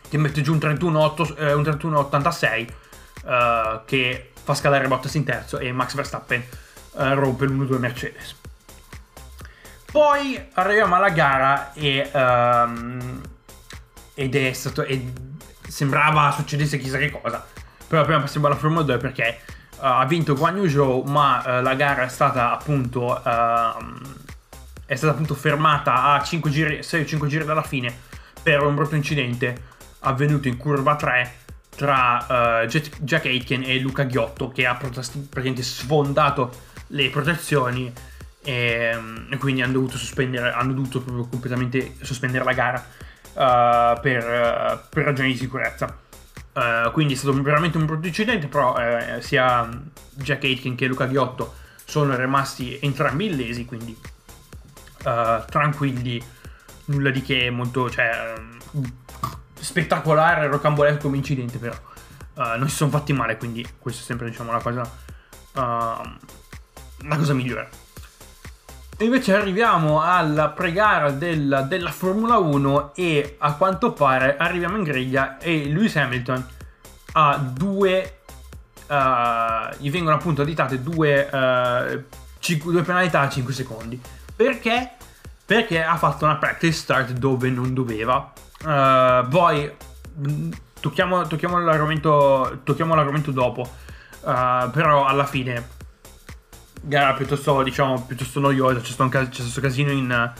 che 0.07 0.17
mette 0.17 0.41
giù 0.41 0.53
un 0.53 0.59
31,86 0.59 1.37
eh, 1.37 1.53
un 1.53 1.63
31, 1.63 2.09
che 3.85 4.31
fa 4.41 4.53
scalare 4.53 4.87
Bottas 4.87 5.13
in 5.15 5.25
terzo 5.25 5.59
e 5.59 5.71
Max 5.73 5.93
Verstappen 5.95 6.43
rompe 6.93 7.45
l'1-2 7.45 7.77
Mercedes 7.77 8.35
poi 9.91 10.39
arriviamo 10.53 10.95
alla 10.95 11.09
gara 11.09 11.73
e, 11.73 12.09
um, 12.13 13.21
ed 14.13 14.35
è 14.35 14.53
stato. 14.53 14.83
E 14.83 15.11
sembrava 15.67 16.31
succedesse 16.31 16.77
chissà 16.77 16.97
che 16.97 17.09
cosa. 17.09 17.45
Però 17.87 18.03
prima 18.03 18.19
passiamo 18.19 18.45
alla 18.47 18.55
Formula 18.55 18.83
2 18.83 18.97
perché 18.97 19.39
uh, 19.45 19.77
ha 19.79 20.05
vinto 20.05 20.35
Guan 20.35 20.57
Yu 20.57 20.69
Zhou, 20.69 21.03
ma 21.03 21.41
uh, 21.43 21.61
la 21.63 21.73
gara 21.73 22.03
è 22.03 22.07
stata 22.07 22.51
appunto. 22.51 23.19
Uh, 23.23 24.17
è 24.85 24.95
stata 24.95 25.13
appunto 25.13 25.35
fermata 25.35 26.13
a 26.13 26.23
5 26.23 26.49
giri, 26.49 26.83
6 26.83 27.01
o 27.01 27.05
5 27.05 27.27
giri 27.27 27.45
dalla 27.45 27.61
fine 27.61 27.95
per 28.41 28.63
un 28.63 28.73
brutto 28.73 28.95
incidente 28.95 29.67
avvenuto 29.99 30.47
in 30.47 30.57
curva 30.57 30.95
3 30.95 31.35
tra 31.75 32.63
uh, 32.63 32.65
Jack 32.65 33.25
Aitken 33.25 33.63
e 33.63 33.77
Luca 33.79 34.03
Ghiotto 34.03 34.49
che 34.49 34.65
ha 34.65 34.73
praticamente 34.73 35.61
sfondato 35.61 36.68
le 36.89 37.09
protezioni 37.09 37.91
e, 38.41 38.91
ehm, 38.93 39.27
e 39.29 39.37
quindi 39.37 39.61
hanno 39.61 39.73
dovuto 39.73 39.97
sospendere, 39.97 40.51
hanno 40.51 40.73
dovuto 40.73 41.01
proprio 41.01 41.27
completamente 41.27 41.95
sospendere 42.01 42.43
la 42.43 42.53
gara 42.53 42.85
uh, 43.33 43.99
per, 44.01 44.23
uh, 44.23 44.89
per, 44.89 45.03
ragioni 45.03 45.31
di 45.31 45.37
sicurezza. 45.37 45.97
Uh, 46.51 46.91
quindi 46.91 47.13
è 47.13 47.15
stato 47.15 47.39
veramente 47.41 47.77
un 47.77 47.85
brutto 47.85 48.07
incidente, 48.07 48.47
però 48.47 48.75
sia 49.19 49.69
Jack 50.15 50.43
Aitken 50.43 50.75
che 50.75 50.87
Luca 50.87 51.05
Ghiotto 51.05 51.55
sono 51.85 52.15
rimasti 52.15 52.77
entrambi 52.81 53.25
illesi, 53.25 53.65
quindi 53.65 53.97
tranquilli, 55.01 56.21
nulla 56.85 57.09
di 57.09 57.21
che 57.21 57.49
molto 57.49 57.89
cioè, 57.89 58.33
spettacolare, 59.57 60.47
rocambolesco 60.47 61.03
come 61.03 61.17
incidente, 61.17 61.57
però 61.57 61.77
non 62.57 62.67
si 62.67 62.75
sono 62.75 62.91
fatti 62.91 63.13
male, 63.13 63.37
quindi 63.37 63.65
questa 63.79 64.01
è 64.01 64.05
sempre 64.05 64.29
diciamo, 64.29 64.51
la 64.51 64.59
cosa, 64.59 64.91
la 67.03 67.15
cosa 67.17 67.33
migliore. 67.33 67.69
E 69.01 69.05
invece 69.05 69.33
arriviamo 69.33 70.01
alla 70.01 70.49
pregara 70.49 71.09
della, 71.11 71.61
della, 71.61 71.89
Formula 71.89 72.37
1 72.37 72.91
e 72.95 73.37
a 73.39 73.53
quanto 73.53 73.93
pare 73.93 74.35
arriviamo 74.35 74.75
in 74.75 74.83
griglia 74.83 75.37
e 75.37 75.67
Lewis 75.67 75.95
Hamilton 75.95 76.45
ha 77.13 77.37
due... 77.37 78.15
Uh, 78.89 79.73
gli 79.77 79.89
vengono 79.89 80.17
appunto 80.17 80.41
additate 80.41 80.81
due, 80.81 81.29
uh, 81.31 82.03
cinque, 82.39 82.71
due 82.73 82.81
penalità 82.81 83.21
a 83.21 83.29
5 83.29 83.53
secondi. 83.53 84.01
Perché? 84.35 84.91
Perché 85.45 85.81
ha 85.81 85.95
fatto 85.95 86.25
una 86.25 86.35
practice 86.35 86.73
start 86.73 87.11
dove 87.11 87.49
non 87.49 87.73
doveva. 87.73 88.33
Uh, 88.61 89.25
poi 89.29 89.71
mm, 90.27 90.51
tocchiamo, 90.77 91.25
tocchiamo, 91.25 91.57
l'argomento, 91.59 92.59
tocchiamo 92.63 92.95
l'argomento 92.95 93.31
dopo. 93.31 93.65
però 94.21 95.05
alla 95.05 95.25
fine 95.25 95.77
gara 96.81 97.13
piuttosto, 97.13 97.61
diciamo, 97.63 98.03
piuttosto 98.05 98.39
noiosa. 98.39 98.79
C'è 98.79 98.91
stato, 98.91 99.09
c'è 99.09 99.41
stato 99.41 99.61
casino 99.61 99.91
in, 99.91 100.33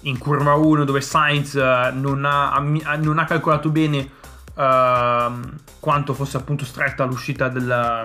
in, 0.00 0.18
curva 0.18 0.54
1 0.54 0.84
dove 0.84 1.00
Sainz 1.00 1.54
uh, 1.54 1.96
non, 1.96 2.24
ha, 2.24 2.58
non, 2.58 3.18
ha, 3.18 3.24
calcolato 3.24 3.70
bene 3.70 4.10
uh, 4.54 5.32
quanto 5.80 6.14
fosse 6.14 6.36
appunto 6.36 6.64
stretta 6.64 7.04
l'uscita 7.04 7.48
della, 7.48 8.04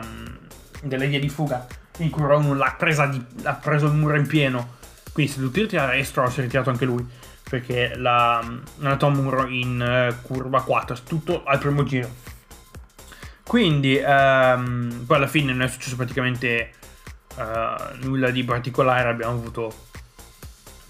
della 0.81 1.05
via 1.05 1.19
di 1.19 1.29
fuga. 1.29 1.65
In 1.97 2.09
curva 2.09 2.35
1 2.35 2.53
l'ha, 2.55 2.75
di, 3.09 3.25
ha 3.43 3.53
preso 3.53 3.87
il 3.87 3.93
muro 3.93 4.15
in 4.15 4.27
pieno. 4.27 4.79
Quindi 5.11 5.31
si 5.31 5.37
è 5.37 5.41
dovuto 5.41 5.61
ritirare 5.61 5.97
e 5.97 6.03
Stroll 6.03 6.29
si 6.29 6.39
è 6.39 6.43
ritirato 6.43 6.69
anche 6.69 6.85
lui. 6.85 7.05
Perché 7.49 7.95
l'ha, 7.97 8.37
andato 8.37 9.05
a 9.07 9.09
muro 9.09 9.45
in 9.47 10.09
uh, 10.09 10.21
curva 10.21 10.61
4, 10.61 10.97
tutto 11.05 11.43
al 11.43 11.59
primo 11.59 11.83
giro. 11.83 12.29
Quindi 13.43 13.95
um, 13.97 15.03
poi 15.05 15.17
alla 15.17 15.27
fine 15.27 15.51
non 15.51 15.63
è 15.63 15.67
successo 15.67 15.97
praticamente 15.97 16.71
Uh, 17.35 18.05
nulla 18.05 18.29
di 18.29 18.43
particolare 18.43 19.09
abbiamo 19.09 19.37
avuto 19.37 19.73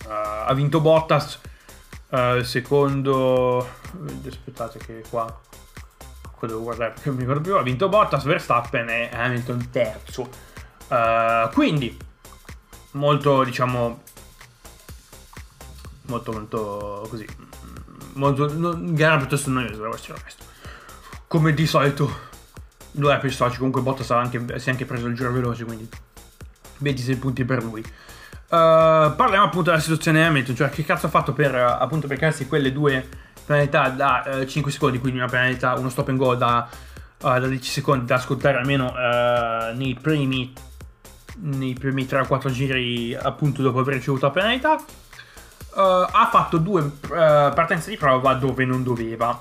uh, 0.06 0.10
ha 0.10 0.54
vinto 0.56 0.82
Bottas 0.82 1.40
uh, 2.10 2.42
secondo 2.42 3.70
aspettate 4.28 4.80
che 4.80 5.04
qua 5.08 5.40
devo 6.42 6.64
guardare 6.64 6.94
perché 6.94 7.10
non 7.10 7.18
mi 7.18 7.24
ricordo 7.24 7.42
più 7.44 7.56
ha 7.56 7.62
vinto 7.62 7.88
Bottas 7.90 8.24
Verstappen 8.24 8.90
e 8.90 9.10
Hamilton 9.14 9.70
terzo. 9.70 10.30
Quindi 11.54 11.96
molto 12.92 13.44
diciamo 13.44 14.02
molto 16.04 16.32
molto 16.32 17.08
così 17.10 17.26
molto 18.14 18.50
gara 18.92 19.18
piuttosto 19.18 19.50
noiosa 19.50 19.76
devo 19.76 19.96
essere 19.96 20.20
onesto 20.20 20.44
come 21.28 21.54
di 21.54 21.66
solito 21.66 22.30
lo 22.94 23.12
è 23.12 23.20
per 23.20 23.32
storici 23.32 23.58
comunque 23.58 23.82
Bottas 23.82 24.12
anche, 24.12 24.60
si 24.60 24.68
è 24.68 24.72
anche 24.72 24.86
preso 24.86 25.08
il 25.08 25.16
giro 25.16 25.32
veloce 25.32 25.64
quindi 25.64 25.88
26 26.82 27.16
punti 27.16 27.46
per 27.46 27.64
lui. 27.64 27.80
Uh, 27.82 29.16
parliamo 29.16 29.46
appunto 29.46 29.70
della 29.70 29.82
situazione 29.82 30.26
Hamilton, 30.26 30.56
cioè 30.56 30.70
che 30.70 30.84
cazzo 30.84 31.06
ha 31.06 31.10
fatto 31.10 31.32
per 31.32 31.56
appunto 31.56 32.08
beccarsi 32.08 32.48
quelle 32.48 32.74
due 32.74 33.08
penalità 33.46 33.88
da 33.90 34.24
uh, 34.26 34.30
eh, 34.40 34.48
5 34.48 34.72
secondi, 34.72 35.00
quindi 35.00 35.20
una 35.20 35.30
penalità, 35.30 35.74
uno 35.76 35.90
stop 35.90 36.10
and 36.10 36.18
go 36.18 36.36
da 36.36 36.68
da 37.22 37.38
10 37.38 37.70
secondi 37.70 38.06
da 38.06 38.16
ascoltare 38.16 38.58
almeno 38.58 38.88
uh, 38.88 39.78
nei 39.78 39.96
primi 40.02 40.52
nei 41.42 41.74
primi 41.74 42.04
3-4 42.04 42.50
giri 42.50 43.16
appunto 43.16 43.62
dopo 43.62 43.80
aver 43.80 43.96
ricevuto 43.96 44.26
la 44.26 44.32
penalità. 44.32 44.76
Uh, 45.74 46.06
ha 46.12 46.28
fatto 46.30 46.58
due 46.58 46.82
uh, 46.82 46.92
partenze 47.08 47.90
di 47.90 47.98
prova 47.98 48.34
dove 48.34 48.66
non 48.66 48.84
doveva. 48.84 49.40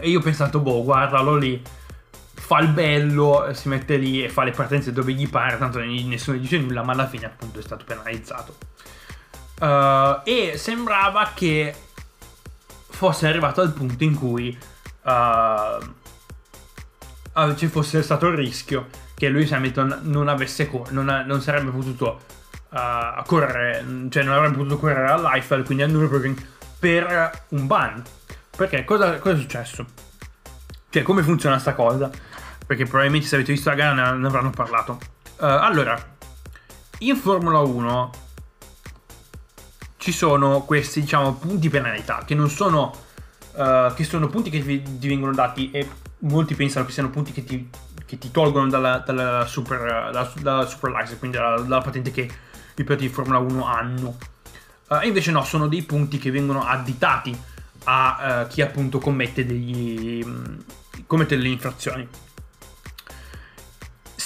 E 0.00 0.08
io 0.08 0.20
ho 0.20 0.22
pensato 0.22 0.60
boh 0.60 0.82
guardalo 0.82 1.36
lì 1.36 1.60
fa 2.48 2.60
il 2.60 2.68
bello 2.68 3.50
si 3.52 3.68
mette 3.68 3.98
lì 3.98 4.24
e 4.24 4.30
fa 4.30 4.42
le 4.42 4.52
partenze 4.52 4.90
dove 4.90 5.12
gli 5.12 5.28
pare 5.28 5.58
tanto 5.58 5.80
nessuno 5.80 6.38
dice 6.38 6.56
nulla 6.56 6.82
ma 6.82 6.92
alla 6.92 7.06
fine 7.06 7.26
appunto 7.26 7.58
è 7.58 7.62
stato 7.62 7.84
penalizzato 7.84 8.56
uh, 9.60 10.22
e 10.24 10.54
sembrava 10.56 11.32
che 11.34 11.74
fosse 12.88 13.26
arrivato 13.26 13.60
al 13.60 13.74
punto 13.74 14.02
in 14.02 14.14
cui 14.14 14.58
ci 17.56 17.66
fosse 17.66 18.02
stato 18.02 18.26
il 18.28 18.36
rischio 18.36 18.88
che 19.14 19.28
Lewis 19.28 19.52
Hamilton 19.52 20.00
non 20.04 20.28
avesse 20.28 20.70
co- 20.70 20.86
non, 20.88 21.10
ha, 21.10 21.24
non 21.24 21.42
sarebbe 21.42 21.70
potuto 21.70 22.22
uh, 22.70 23.22
correre, 23.26 23.84
cioè 24.08 24.22
non 24.22 24.36
avrebbe 24.36 24.56
potuto 24.56 24.78
correre 24.78 25.10
all'Eiffel, 25.10 25.64
quindi 25.64 25.82
al 25.82 25.90
Nürburgring 25.90 26.36
per 26.78 27.44
un 27.48 27.66
ban. 27.66 28.02
Perché 28.56 28.84
cosa, 28.84 29.18
cosa, 29.18 29.36
è 29.36 29.38
successo? 29.38 29.84
Cioè, 30.88 31.02
come 31.02 31.22
funziona 31.22 31.58
sta 31.58 31.74
cosa? 31.74 32.10
Perché 32.68 32.84
probabilmente 32.84 33.26
se 33.26 33.34
avete 33.34 33.52
visto 33.52 33.70
la 33.70 33.74
gara 33.74 34.12
ne, 34.12 34.18
ne 34.18 34.26
avranno 34.26 34.50
parlato. 34.50 35.00
Uh, 35.38 35.44
allora, 35.44 36.16
in 36.98 37.16
Formula 37.16 37.60
1 37.60 38.10
ci 39.96 40.12
sono 40.12 40.60
questi, 40.62 41.00
diciamo, 41.00 41.34
punti 41.34 41.68
penalità 41.68 42.22
che 42.24 42.36
non 42.36 42.48
sono, 42.48 42.94
uh, 43.54 43.92
che 43.94 44.04
sono 44.04 44.28
punti 44.28 44.50
che 44.50 44.60
vi 44.60 44.82
vengono 45.00 45.32
dati 45.32 45.70
e 45.70 45.88
molti 46.18 46.54
pensano 46.54 46.84
che 46.84 46.92
siano 46.92 47.10
punti 47.10 47.32
che 47.32 47.44
ti 47.44 47.68
che 48.08 48.16
ti 48.16 48.30
tolgono 48.30 48.68
dalla, 48.68 49.02
dalla, 49.04 49.44
super, 49.44 50.10
dalla, 50.10 50.32
dalla 50.40 50.66
super 50.66 50.90
license, 50.90 51.18
quindi 51.18 51.36
dalla, 51.36 51.60
dalla, 51.60 51.82
patente 51.82 52.10
che 52.10 52.22
i 52.22 52.84
piloti 52.84 53.06
di 53.06 53.12
Formula 53.12 53.38
1 53.38 53.66
hanno. 53.66 54.16
Uh, 54.88 55.04
invece 55.04 55.30
no, 55.30 55.44
sono 55.44 55.68
dei 55.68 55.82
punti 55.82 56.16
che 56.16 56.30
vengono 56.30 56.64
additati 56.66 57.38
a 57.84 58.44
uh, 58.44 58.48
chi 58.48 58.62
appunto 58.62 58.98
commette, 58.98 59.44
degli, 59.44 60.22
um, 60.24 60.56
commette 61.06 61.36
delle 61.36 61.48
infrazioni. 61.48 62.08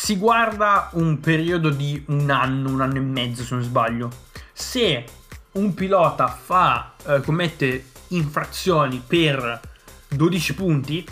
Si 0.02 0.16
guarda 0.16 0.88
un 0.94 1.20
periodo 1.20 1.70
di 1.70 2.02
un 2.08 2.28
anno, 2.28 2.70
un 2.70 2.80
anno 2.80 2.96
e 2.96 3.00
mezzo 3.00 3.44
se 3.44 3.54
non 3.54 3.62
sbaglio. 3.62 4.10
Se 4.52 5.04
un 5.52 5.74
pilota 5.74 6.26
fa, 6.26 6.94
uh, 7.04 7.20
commette 7.20 7.90
infrazioni 8.08 9.00
per 9.06 9.60
12 10.08 10.54
punti, 10.54 11.08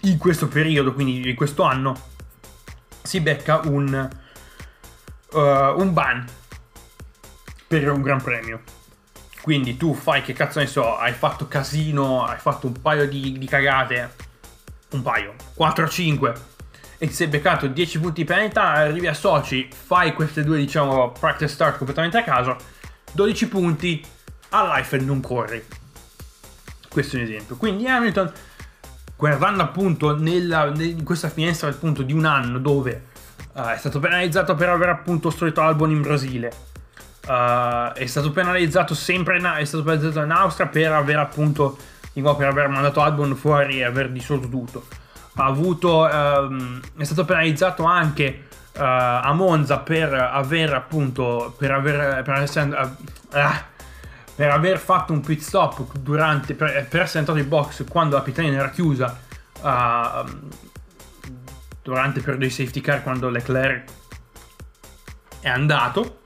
in 0.00 0.18
questo 0.18 0.48
periodo, 0.48 0.92
quindi 0.92 1.28
in 1.28 1.36
questo 1.36 1.62
anno, 1.62 1.96
si 3.00 3.20
becca 3.20 3.60
un, 3.66 4.10
uh, 5.30 5.38
un 5.38 5.92
ban 5.92 6.26
per 7.68 7.92
un 7.92 8.02
gran 8.02 8.20
premio. 8.20 8.60
Quindi 9.40 9.76
tu 9.76 9.94
fai 9.94 10.22
che 10.22 10.32
cazzo 10.32 10.58
ne 10.58 10.66
so, 10.66 10.96
hai 10.96 11.12
fatto 11.12 11.46
casino, 11.46 12.24
hai 12.24 12.38
fatto 12.38 12.66
un 12.66 12.72
paio 12.82 13.06
di, 13.06 13.38
di 13.38 13.46
cagate, 13.46 14.16
un 14.90 15.02
paio, 15.02 15.36
4-5, 15.56 16.47
e 16.98 17.06
ti 17.06 17.12
sei 17.12 17.28
beccato 17.28 17.68
10 17.68 18.00
punti 18.00 18.22
di 18.22 18.26
penalità, 18.26 18.64
arrivi 18.70 19.06
a 19.06 19.14
Sochi, 19.14 19.68
fai 19.72 20.12
queste 20.14 20.42
due, 20.42 20.58
diciamo, 20.58 21.12
practice 21.12 21.52
start 21.52 21.78
completamente 21.78 22.18
a 22.18 22.24
caso, 22.24 22.56
12 23.12 23.48
punti, 23.48 24.04
all'Eiffel 24.50 25.04
non 25.04 25.20
corri. 25.20 25.64
Questo 26.88 27.16
è 27.16 27.20
un 27.20 27.26
esempio. 27.26 27.56
Quindi 27.56 27.86
Hamilton 27.86 28.32
guardando 29.16 29.62
appunto 29.62 30.16
nella, 30.16 30.72
in 30.76 31.04
questa 31.04 31.28
finestra 31.28 31.68
appunto 31.68 32.02
di 32.02 32.12
un 32.12 32.24
anno 32.24 32.58
dove 32.58 33.06
uh, 33.52 33.62
è 33.62 33.76
stato 33.76 33.98
penalizzato 33.98 34.54
per 34.54 34.68
aver 34.68 34.90
appunto 34.90 35.30
storito 35.30 35.60
Albon 35.60 35.90
in 35.90 36.02
Brasile 36.02 36.52
uh, 37.26 37.92
è 37.94 38.06
stato 38.06 38.30
penalizzato 38.30 38.94
sempre 38.94 39.38
in, 39.38 39.52
è 39.58 39.64
stato 39.64 39.82
penalizzato 39.82 40.24
in 40.24 40.30
Austria 40.30 40.68
per 40.68 40.92
aver 40.92 41.16
appunto 41.18 41.76
per 42.12 42.46
aver 42.46 42.68
mandato 42.68 43.00
Albon 43.00 43.34
fuori 43.34 43.78
e 43.78 43.84
aver 43.84 44.10
dissolto 44.10 44.48
tutto 44.48 44.86
avuto 45.46 46.08
um, 46.10 46.80
è 46.96 47.04
stato 47.04 47.24
penalizzato 47.24 47.84
anche 47.84 48.46
uh, 48.74 48.80
a 48.80 49.32
Monza 49.32 49.78
per 49.78 50.12
aver 50.12 50.74
appunto 50.74 51.54
per 51.56 51.72
aver 51.72 52.22
per 52.22 52.34
essere, 52.34 52.96
per 54.38 54.50
aver 54.50 54.78
fatto 54.78 55.12
un 55.12 55.20
pit 55.20 55.40
stop 55.40 55.98
durante, 55.98 56.54
per, 56.54 56.86
per 56.88 57.02
essere 57.02 57.18
entrato 57.18 57.40
in 57.40 57.48
box 57.48 57.84
quando 57.88 58.14
la 58.14 58.22
pit 58.22 58.38
era 58.38 58.70
chiusa 58.70 59.18
uh, 59.60 60.48
durante 61.82 62.18
il 62.18 62.24
periodo 62.24 62.44
di 62.44 62.50
safety 62.50 62.80
car 62.80 63.02
quando 63.02 63.30
Leclerc 63.30 63.90
è 65.40 65.48
andato. 65.48 66.20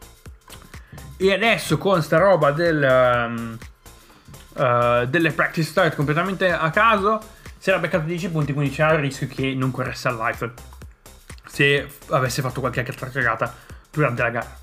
E 1.17 1.33
adesso 1.33 1.79
con 1.79 2.03
sta 2.03 2.19
roba 2.19 2.51
del, 2.51 2.83
um, 2.83 3.59
uh, 4.63 5.07
delle 5.07 5.31
practice 5.31 5.69
start 5.69 5.95
completamente 5.95 6.53
a 6.53 6.69
caso 6.71 7.19
si 7.63 7.71
era 7.71 7.79
beccato 7.79 8.07
10 8.07 8.31
punti 8.31 8.53
quindi 8.53 8.75
c'era 8.75 8.95
il 8.95 8.99
rischio 8.99 9.29
che 9.29 9.55
non 9.55 9.71
corresse 9.71 10.09
all'Eiffel 10.09 10.53
se 11.47 11.89
avesse 12.09 12.43
fatto 12.43 12.59
qualche 12.59 12.81
altra 12.81 13.09
cagata 13.09 13.55
durante 13.89 14.21
la 14.21 14.31
gara. 14.31 14.59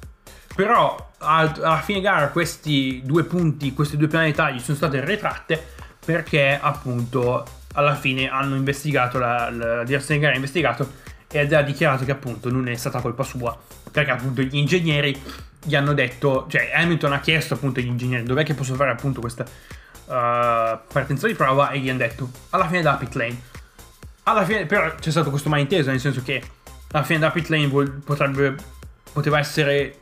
Però 0.54 1.12
alla 1.20 1.82
fine 1.82 2.02
gara 2.02 2.28
questi 2.28 3.02
due 3.06 3.24
punti, 3.24 3.74
queste 3.74 3.96
due 3.96 4.08
penalità 4.10 4.50
gli 4.50 4.60
sono 4.60 4.76
state 4.76 5.00
retratte 5.00 5.66
perché 6.04 6.60
appunto 6.62 7.48
alla 7.76 7.96
fine 7.96 8.30
hanno 8.30 8.56
investigato, 8.58 9.18
la, 9.18 9.50
la 9.50 9.84
direzione 9.86 10.16
di 10.16 10.20
gara 10.20 10.34
ha 10.34 10.36
investigato 10.36 10.92
ed 11.32 11.54
ha 11.54 11.62
dichiarato 11.62 12.04
che 12.04 12.12
appunto 12.12 12.52
non 12.52 12.68
è 12.68 12.76
stata 12.76 13.00
colpa 13.00 13.24
sua 13.24 13.58
perché 13.90 14.12
appunto 14.12 14.42
gli 14.42 14.58
ingegneri 14.58 15.18
gli 15.64 15.76
hanno 15.76 15.94
detto, 15.94 16.48
cioè 16.50 16.72
Hamilton 16.76 17.14
ha 17.14 17.22
chiesto 17.22 17.54
appunto 17.54 17.80
agli 17.80 17.88
ingegneri 17.88 18.24
dov'è 18.24 18.44
che 18.44 18.56
posso 18.56 18.76
fare 18.76 18.92
appunto 18.92 19.22
questa 19.22 19.46
uh, 20.10 20.80
partenza 20.92 21.28
di 21.28 21.36
prova 21.36 21.70
e 21.70 21.80
gli 21.80 21.90
hanno 21.90 22.00
detto 22.00 22.30
alla 22.50 22.66
fine 22.66 22.82
della 22.82 22.96
pit 22.96 23.14
lane. 23.14 23.42
Alla 24.24 24.44
fine 24.44 24.66
però 24.66 24.94
c'è 24.96 25.12
stato 25.12 25.30
questo 25.30 25.50
malinteso 25.50 25.90
nel 25.90 26.00
senso 26.00 26.22
che 26.22 26.44
alla 26.92 27.04
fine 27.04 27.20
della 27.20 27.32
pit 27.32 27.48
lane 27.50 27.68
potrebbe, 28.04 28.56
poteva 29.14 29.40
essere 29.40 29.98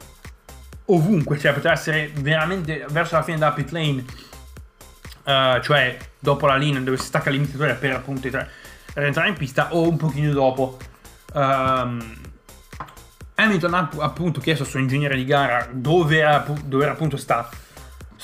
ovunque, 0.86 1.38
cioè 1.38 1.54
poteva 1.54 1.74
essere 1.74 2.12
veramente 2.16 2.86
verso 2.90 3.16
la 3.16 3.24
fine 3.24 3.38
della 3.38 3.52
pit 3.52 3.72
lane, 3.72 4.06
uh, 5.24 5.62
cioè 5.62 5.98
dopo 6.20 6.48
la 6.48 6.56
linea 6.56 6.80
dove 6.80 6.98
si 6.98 7.06
stacca 7.06 7.30
l'imitatore 7.30 7.74
per 7.76 7.94
appunto 7.94 8.30
rientrare 8.94 9.30
in 9.30 9.36
pista 9.36 9.74
o 9.74 9.88
un 9.88 9.98
pochino 9.98 10.32
dopo. 10.32 10.78
Um, 11.34 12.16
Hamilton 13.36 13.74
ha 13.74 13.90
appunto 14.00 14.40
chiesto 14.40 14.64
al 14.64 14.70
suo 14.70 14.80
ingegnere 14.80 15.16
di 15.16 15.26
gara 15.26 15.68
dove 15.72 16.18
era, 16.18 16.44
dove 16.64 16.84
era 16.84 16.94
appunto 16.94 17.18
sta 17.18 17.48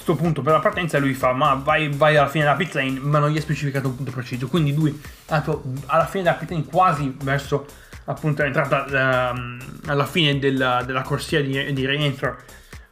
sto 0.04 0.16
punto 0.16 0.42
per 0.42 0.52
la 0.52 0.60
partenza 0.60 1.00
lui 1.00 1.14
fa 1.14 1.32
ma 1.32 1.54
vai, 1.54 1.88
vai, 1.88 2.18
alla 2.18 2.28
fine 2.28 2.44
della 2.44 2.58
pit 2.58 2.74
lane 2.74 3.00
ma 3.00 3.20
non 3.20 3.30
gli 3.30 3.38
ha 3.38 3.42
specificato 3.42 3.88
un 3.88 3.96
punto 3.96 4.12
preciso. 4.12 4.50
Quindi 4.50 4.74
lui 4.74 5.02
alla 5.28 6.06
fine 6.06 6.24
della 6.24 6.36
pit 6.36 6.50
lane 6.52 6.66
quasi 6.66 7.16
verso 7.24 7.66
appunto 8.06 8.44
l'entrata 8.44 9.32
um, 9.32 9.58
alla 9.86 10.06
fine 10.06 10.38
della, 10.40 10.84
della 10.84 11.04
corsia 11.04 11.42
di, 11.42 11.72
di 11.72 11.86
rientro 11.88 12.36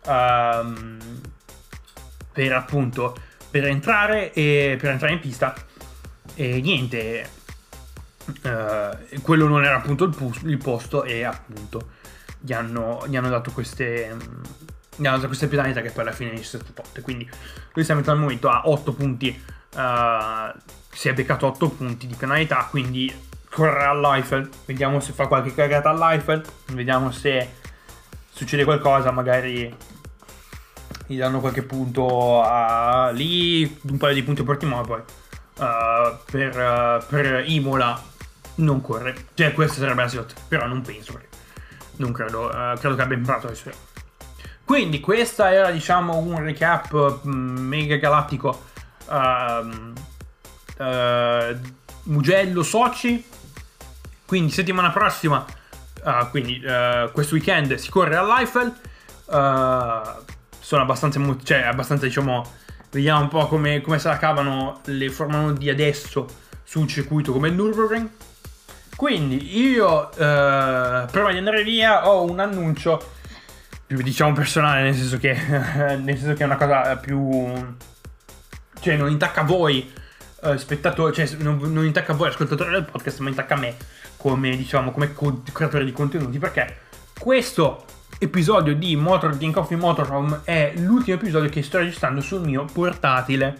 um, 0.05 0.97
per 2.31 2.53
appunto 2.53 3.17
per 3.49 3.65
entrare, 3.65 4.31
e, 4.31 4.77
per 4.79 4.91
entrare 4.91 5.11
in 5.11 5.19
pista. 5.19 5.53
E 6.33 6.61
niente 6.61 7.29
uh, 8.43 9.21
quello 9.21 9.49
non 9.49 9.65
era 9.65 9.75
appunto 9.75 10.05
il, 10.05 10.15
pus- 10.15 10.43
il, 10.43 10.57
posto 10.57 11.03
e 11.03 11.25
appunto 11.25 11.89
gli 12.39 12.53
hanno, 12.53 13.03
gli 13.05 13.17
hanno 13.17 13.27
dato 13.27 13.51
queste 13.51 14.15
gli 14.15 14.70
hanno 15.07 15.17
dato 15.17 15.27
queste 15.27 15.47
penalità 15.47 15.81
che 15.81 15.91
poi 15.91 16.03
alla 16.03 16.11
fine 16.11 16.29
sono 16.43 16.63
state 16.63 16.73
tolte 16.73 17.01
quindi 17.01 17.29
lui 17.73 17.83
sta 17.83 17.93
mettendo 17.93 18.19
al 18.19 18.25
momento 18.25 18.49
a 18.49 18.67
8 18.67 18.93
punti 18.93 19.43
uh, 19.75 20.59
si 20.91 21.09
è 21.09 21.13
beccato 21.13 21.47
8 21.47 21.69
punti 21.69 22.07
di 22.07 22.15
penalità 22.15 22.67
quindi 22.69 23.13
correrà 23.49 23.89
all'Eiffel 23.89 24.49
vediamo 24.65 24.99
se 24.99 25.11
fa 25.11 25.27
qualche 25.27 25.53
cagata 25.53 25.89
all'Eiffel 25.89 26.43
vediamo 26.67 27.11
se 27.11 27.49
succede 28.31 28.63
qualcosa 28.63 29.11
magari 29.11 29.75
gli 31.11 31.17
danno 31.17 31.41
qualche 31.41 31.63
punto 31.63 32.41
a, 32.41 33.09
lì, 33.11 33.79
un 33.81 33.97
paio 33.97 34.13
di 34.13 34.23
punti 34.23 34.41
a 34.41 34.43
Portimao 34.45 34.83
poi 34.83 34.99
uh, 34.99 36.17
per, 36.29 36.57
uh, 36.57 37.05
per, 37.05 37.43
Imola 37.47 38.01
non 38.55 38.81
corre. 38.81 39.27
Cioè 39.33 39.53
questa 39.53 39.79
sarebbe 39.79 40.03
la 40.03 40.07
situazione, 40.07 40.43
però 40.47 40.67
non 40.67 40.81
penso 40.81 41.19
non 41.97 42.13
credo, 42.13 42.45
uh, 42.45 42.77
credo 42.77 42.95
che 42.95 43.01
abbia 43.01 43.17
imparato 43.17 43.47
le 43.47 43.55
sue. 43.55 43.73
Quindi 44.71 45.01
questo 45.01 45.43
era 45.43 45.69
diciamo 45.69 46.15
un 46.15 46.41
recap 46.41 47.27
mm, 47.27 47.57
mega 47.57 47.97
galattico 47.97 48.67
uh, 49.09 49.67
Mugello 52.03 52.63
Soci. 52.63 53.21
Quindi 54.25 54.49
settimana 54.49 54.91
prossima, 54.91 55.45
quindi 56.29 56.63
questo 57.11 57.35
weekend 57.35 57.75
si 57.75 57.89
corre 57.89 58.15
all'Eiffel. 58.15 58.73
Uh, 59.25 60.23
sono 60.57 60.83
abbastanza, 60.83 61.19
cioè, 61.43 61.63
abbastanza 61.63 62.05
diciamo, 62.05 62.49
vediamo 62.91 63.19
un 63.19 63.27
po' 63.27 63.47
come, 63.47 63.81
come 63.81 63.99
se 63.99 64.07
la 64.07 64.17
cavano 64.17 64.79
le 64.85 65.09
Formula 65.09 65.41
1 65.41 65.51
di 65.51 65.69
adesso 65.69 66.25
su 66.63 66.79
un 66.79 66.87
circuito 66.87 67.33
come 67.33 67.49
il 67.49 67.55
Nürburgring. 67.55 68.07
Quindi 68.95 69.59
io, 69.59 70.13
eh, 70.13 71.05
prima 71.11 71.31
di 71.31 71.37
andare 71.37 71.61
via, 71.63 72.07
ho 72.07 72.23
un 72.23 72.39
annuncio 72.39 73.19
diciamo 73.95 74.33
personale, 74.33 74.83
nel 74.83 74.95
senso 74.95 75.17
che, 75.17 75.33
nel 75.99 76.17
senso 76.17 76.33
che 76.33 76.43
è 76.43 76.45
una 76.45 76.57
cosa 76.57 76.95
più... 76.97 77.51
cioè 78.79 78.95
non 78.95 79.09
intacca 79.09 79.41
a 79.41 79.45
voi 79.45 79.91
uh, 80.41 80.55
spettatori, 80.57 81.13
cioè 81.13 81.29
non, 81.39 81.57
non 81.57 81.85
intacca 81.85 82.13
a 82.13 82.15
voi 82.15 82.29
ascoltatori 82.29 82.71
del 82.71 82.85
podcast, 82.85 83.19
ma 83.19 83.29
intacca 83.29 83.55
a 83.55 83.57
me 83.57 83.75
come 84.21 84.55
diciamo 84.55 84.91
come 84.91 85.13
co- 85.13 85.41
creatore 85.51 85.83
di 85.83 85.91
contenuti 85.91 86.37
perché 86.37 86.77
questo 87.17 87.85
episodio 88.19 88.75
di 88.75 88.95
Motor 88.95 89.35
Game 89.35 89.51
Coffee 89.51 89.77
Motorhome 89.77 90.41
è 90.43 90.73
l'ultimo 90.75 91.17
episodio 91.17 91.49
che 91.49 91.63
sto 91.63 91.79
registrando 91.79 92.21
sul 92.21 92.41
mio 92.41 92.65
portatile 92.71 93.57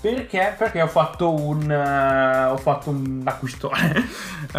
perché? 0.00 0.56
Perché 0.58 0.82
ho 0.82 0.88
fatto 0.88 1.32
un 1.32 1.70
uh, 1.70 2.50
ho 2.52 2.56
fatto 2.56 2.90
un 2.90 3.22
acquisto 3.24 3.70
uh, 3.70 4.58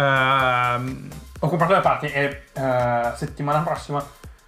ho 1.40 1.48
comprato 1.48 1.74
le 1.74 1.80
parti 1.80 2.06
e 2.06 2.44
uh, 2.54 3.14
settimana 3.14 3.60
prossima 3.60 4.02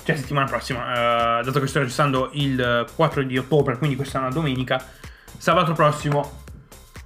cioè 0.07 0.17
settimana 0.17 0.47
prossima 0.47 1.43
dato 1.43 1.59
che 1.59 1.67
sto 1.67 1.81
registrando 1.81 2.31
il 2.33 2.87
4 2.95 3.23
di 3.25 3.37
ottobre 3.37 3.77
quindi 3.77 3.97
questa 3.97 4.19
è 4.19 4.21
una 4.21 4.31
domenica 4.31 4.83
sabato 5.37 5.73
prossimo 5.73 6.45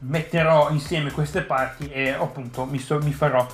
metterò 0.00 0.70
insieme 0.70 1.10
queste 1.10 1.42
parti 1.42 1.88
e 1.90 2.10
appunto 2.10 2.64
mi, 2.64 2.78
so, 2.78 2.98
mi 2.98 3.12
farò 3.12 3.46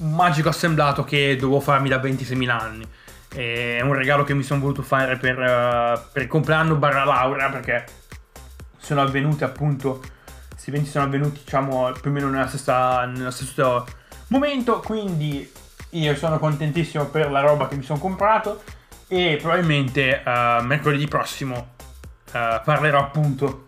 un 0.00 0.12
magico 0.12 0.48
assemblato 0.48 1.04
che 1.04 1.36
dovevo 1.36 1.60
farmi 1.60 1.88
da 1.88 1.98
26.000 1.98 2.48
anni. 2.48 2.86
È 3.28 3.80
un 3.80 3.94
regalo 3.94 4.22
che 4.22 4.34
mi 4.34 4.44
sono 4.44 4.60
voluto 4.60 4.82
fare 4.82 5.16
per, 5.16 5.38
uh, 5.38 6.12
per 6.12 6.22
il 6.22 6.28
compleanno 6.28 6.76
barra 6.76 7.04
laurea 7.04 7.48
perché 7.50 7.84
sono 8.78 9.02
avvenute 9.02 9.44
appunto, 9.44 10.00
questi 10.50 10.70
eventi 10.70 10.90
sono 10.90 11.04
avvenuti 11.04 11.40
diciamo 11.42 11.90
più 12.00 12.10
o 12.10 12.12
meno 12.12 12.28
nella 12.28 12.46
stessa, 12.46 13.04
nello 13.06 13.30
stesso 13.30 13.84
momento, 14.28 14.78
quindi 14.80 15.50
io 15.94 16.14
sono 16.16 16.38
contentissimo 16.38 17.06
per 17.06 17.30
la 17.30 17.40
roba 17.40 17.68
che 17.68 17.76
mi 17.76 17.82
sono 17.82 17.98
comprato 17.98 18.62
e 19.06 19.38
probabilmente 19.40 20.22
uh, 20.24 20.64
mercoledì 20.64 21.06
prossimo 21.06 21.74
uh, 22.32 22.60
parlerò 22.64 23.00
appunto. 23.00 23.66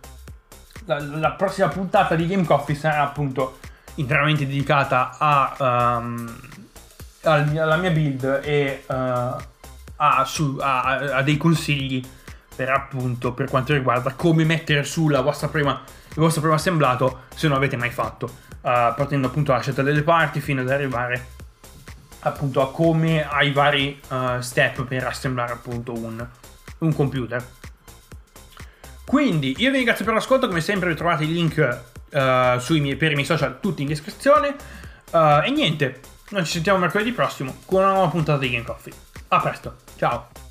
La, 0.86 1.00
la, 1.00 1.32
prossima 1.32 1.68
puntata 1.68 2.14
di 2.14 2.26
Game 2.26 2.44
Coffee 2.44 2.76
sarà 2.76 3.02
appunto 3.02 3.58
interamente 3.96 4.46
dedicata 4.46 5.16
a, 5.18 5.98
um, 5.98 6.40
alla 7.22 7.76
mia 7.76 7.90
build 7.90 8.40
e 8.44 8.84
uh, 8.86 8.94
a, 8.94 10.24
su, 10.24 10.58
a, 10.60 10.82
a, 10.82 11.22
dei 11.22 11.36
consigli 11.36 12.04
per 12.54 12.70
appunto 12.70 13.32
per 13.32 13.48
quanto 13.50 13.72
riguarda 13.72 14.12
come 14.14 14.44
mettere 14.44 14.84
su 14.84 15.08
la 15.08 15.22
vostra 15.22 15.48
prima, 15.48 15.82
il 16.08 16.14
vostro 16.14 16.40
primo 16.40 16.54
assemblato 16.56 17.22
se 17.34 17.48
non 17.48 17.56
avete 17.56 17.76
mai 17.76 17.90
fatto, 17.90 18.30
partendo 18.62 19.26
appunto 19.26 19.50
dalla 19.50 19.62
scelta 19.62 19.82
delle 19.82 20.02
parti 20.02 20.40
fino 20.40 20.62
ad 20.62 20.70
arrivare 20.70 21.34
appunto 22.26 22.60
a 22.60 22.70
come 22.70 23.26
ai 23.26 23.52
vari 23.52 24.00
uh, 24.08 24.40
step 24.40 24.84
per 24.84 25.04
assemblare 25.04 25.52
appunto 25.52 25.92
un, 25.92 26.26
un 26.78 26.94
computer. 26.94 27.44
Quindi 29.04 29.54
io 29.58 29.70
vi 29.70 29.76
ringrazio 29.76 30.04
per 30.04 30.14
l'ascolto, 30.14 30.48
come 30.48 30.60
sempre 30.60 30.94
trovate 30.94 31.24
i 31.24 31.32
link 31.32 31.82
uh, 32.10 32.58
sui 32.58 32.80
miei, 32.80 32.96
per 32.96 33.12
i 33.12 33.14
miei 33.14 33.26
social 33.26 33.60
tutti 33.60 33.82
in 33.82 33.88
descrizione. 33.88 34.56
Uh, 35.12 35.44
e 35.44 35.50
niente, 35.50 36.00
noi 36.30 36.44
ci 36.44 36.52
sentiamo 36.52 36.78
mercoledì 36.78 37.12
prossimo 37.12 37.58
con 37.64 37.82
una 37.82 37.92
nuova 37.92 38.08
puntata 38.08 38.38
di 38.38 38.50
Game 38.50 38.64
Coffee. 38.64 38.92
A 39.28 39.40
presto, 39.40 39.76
ciao! 39.96 40.45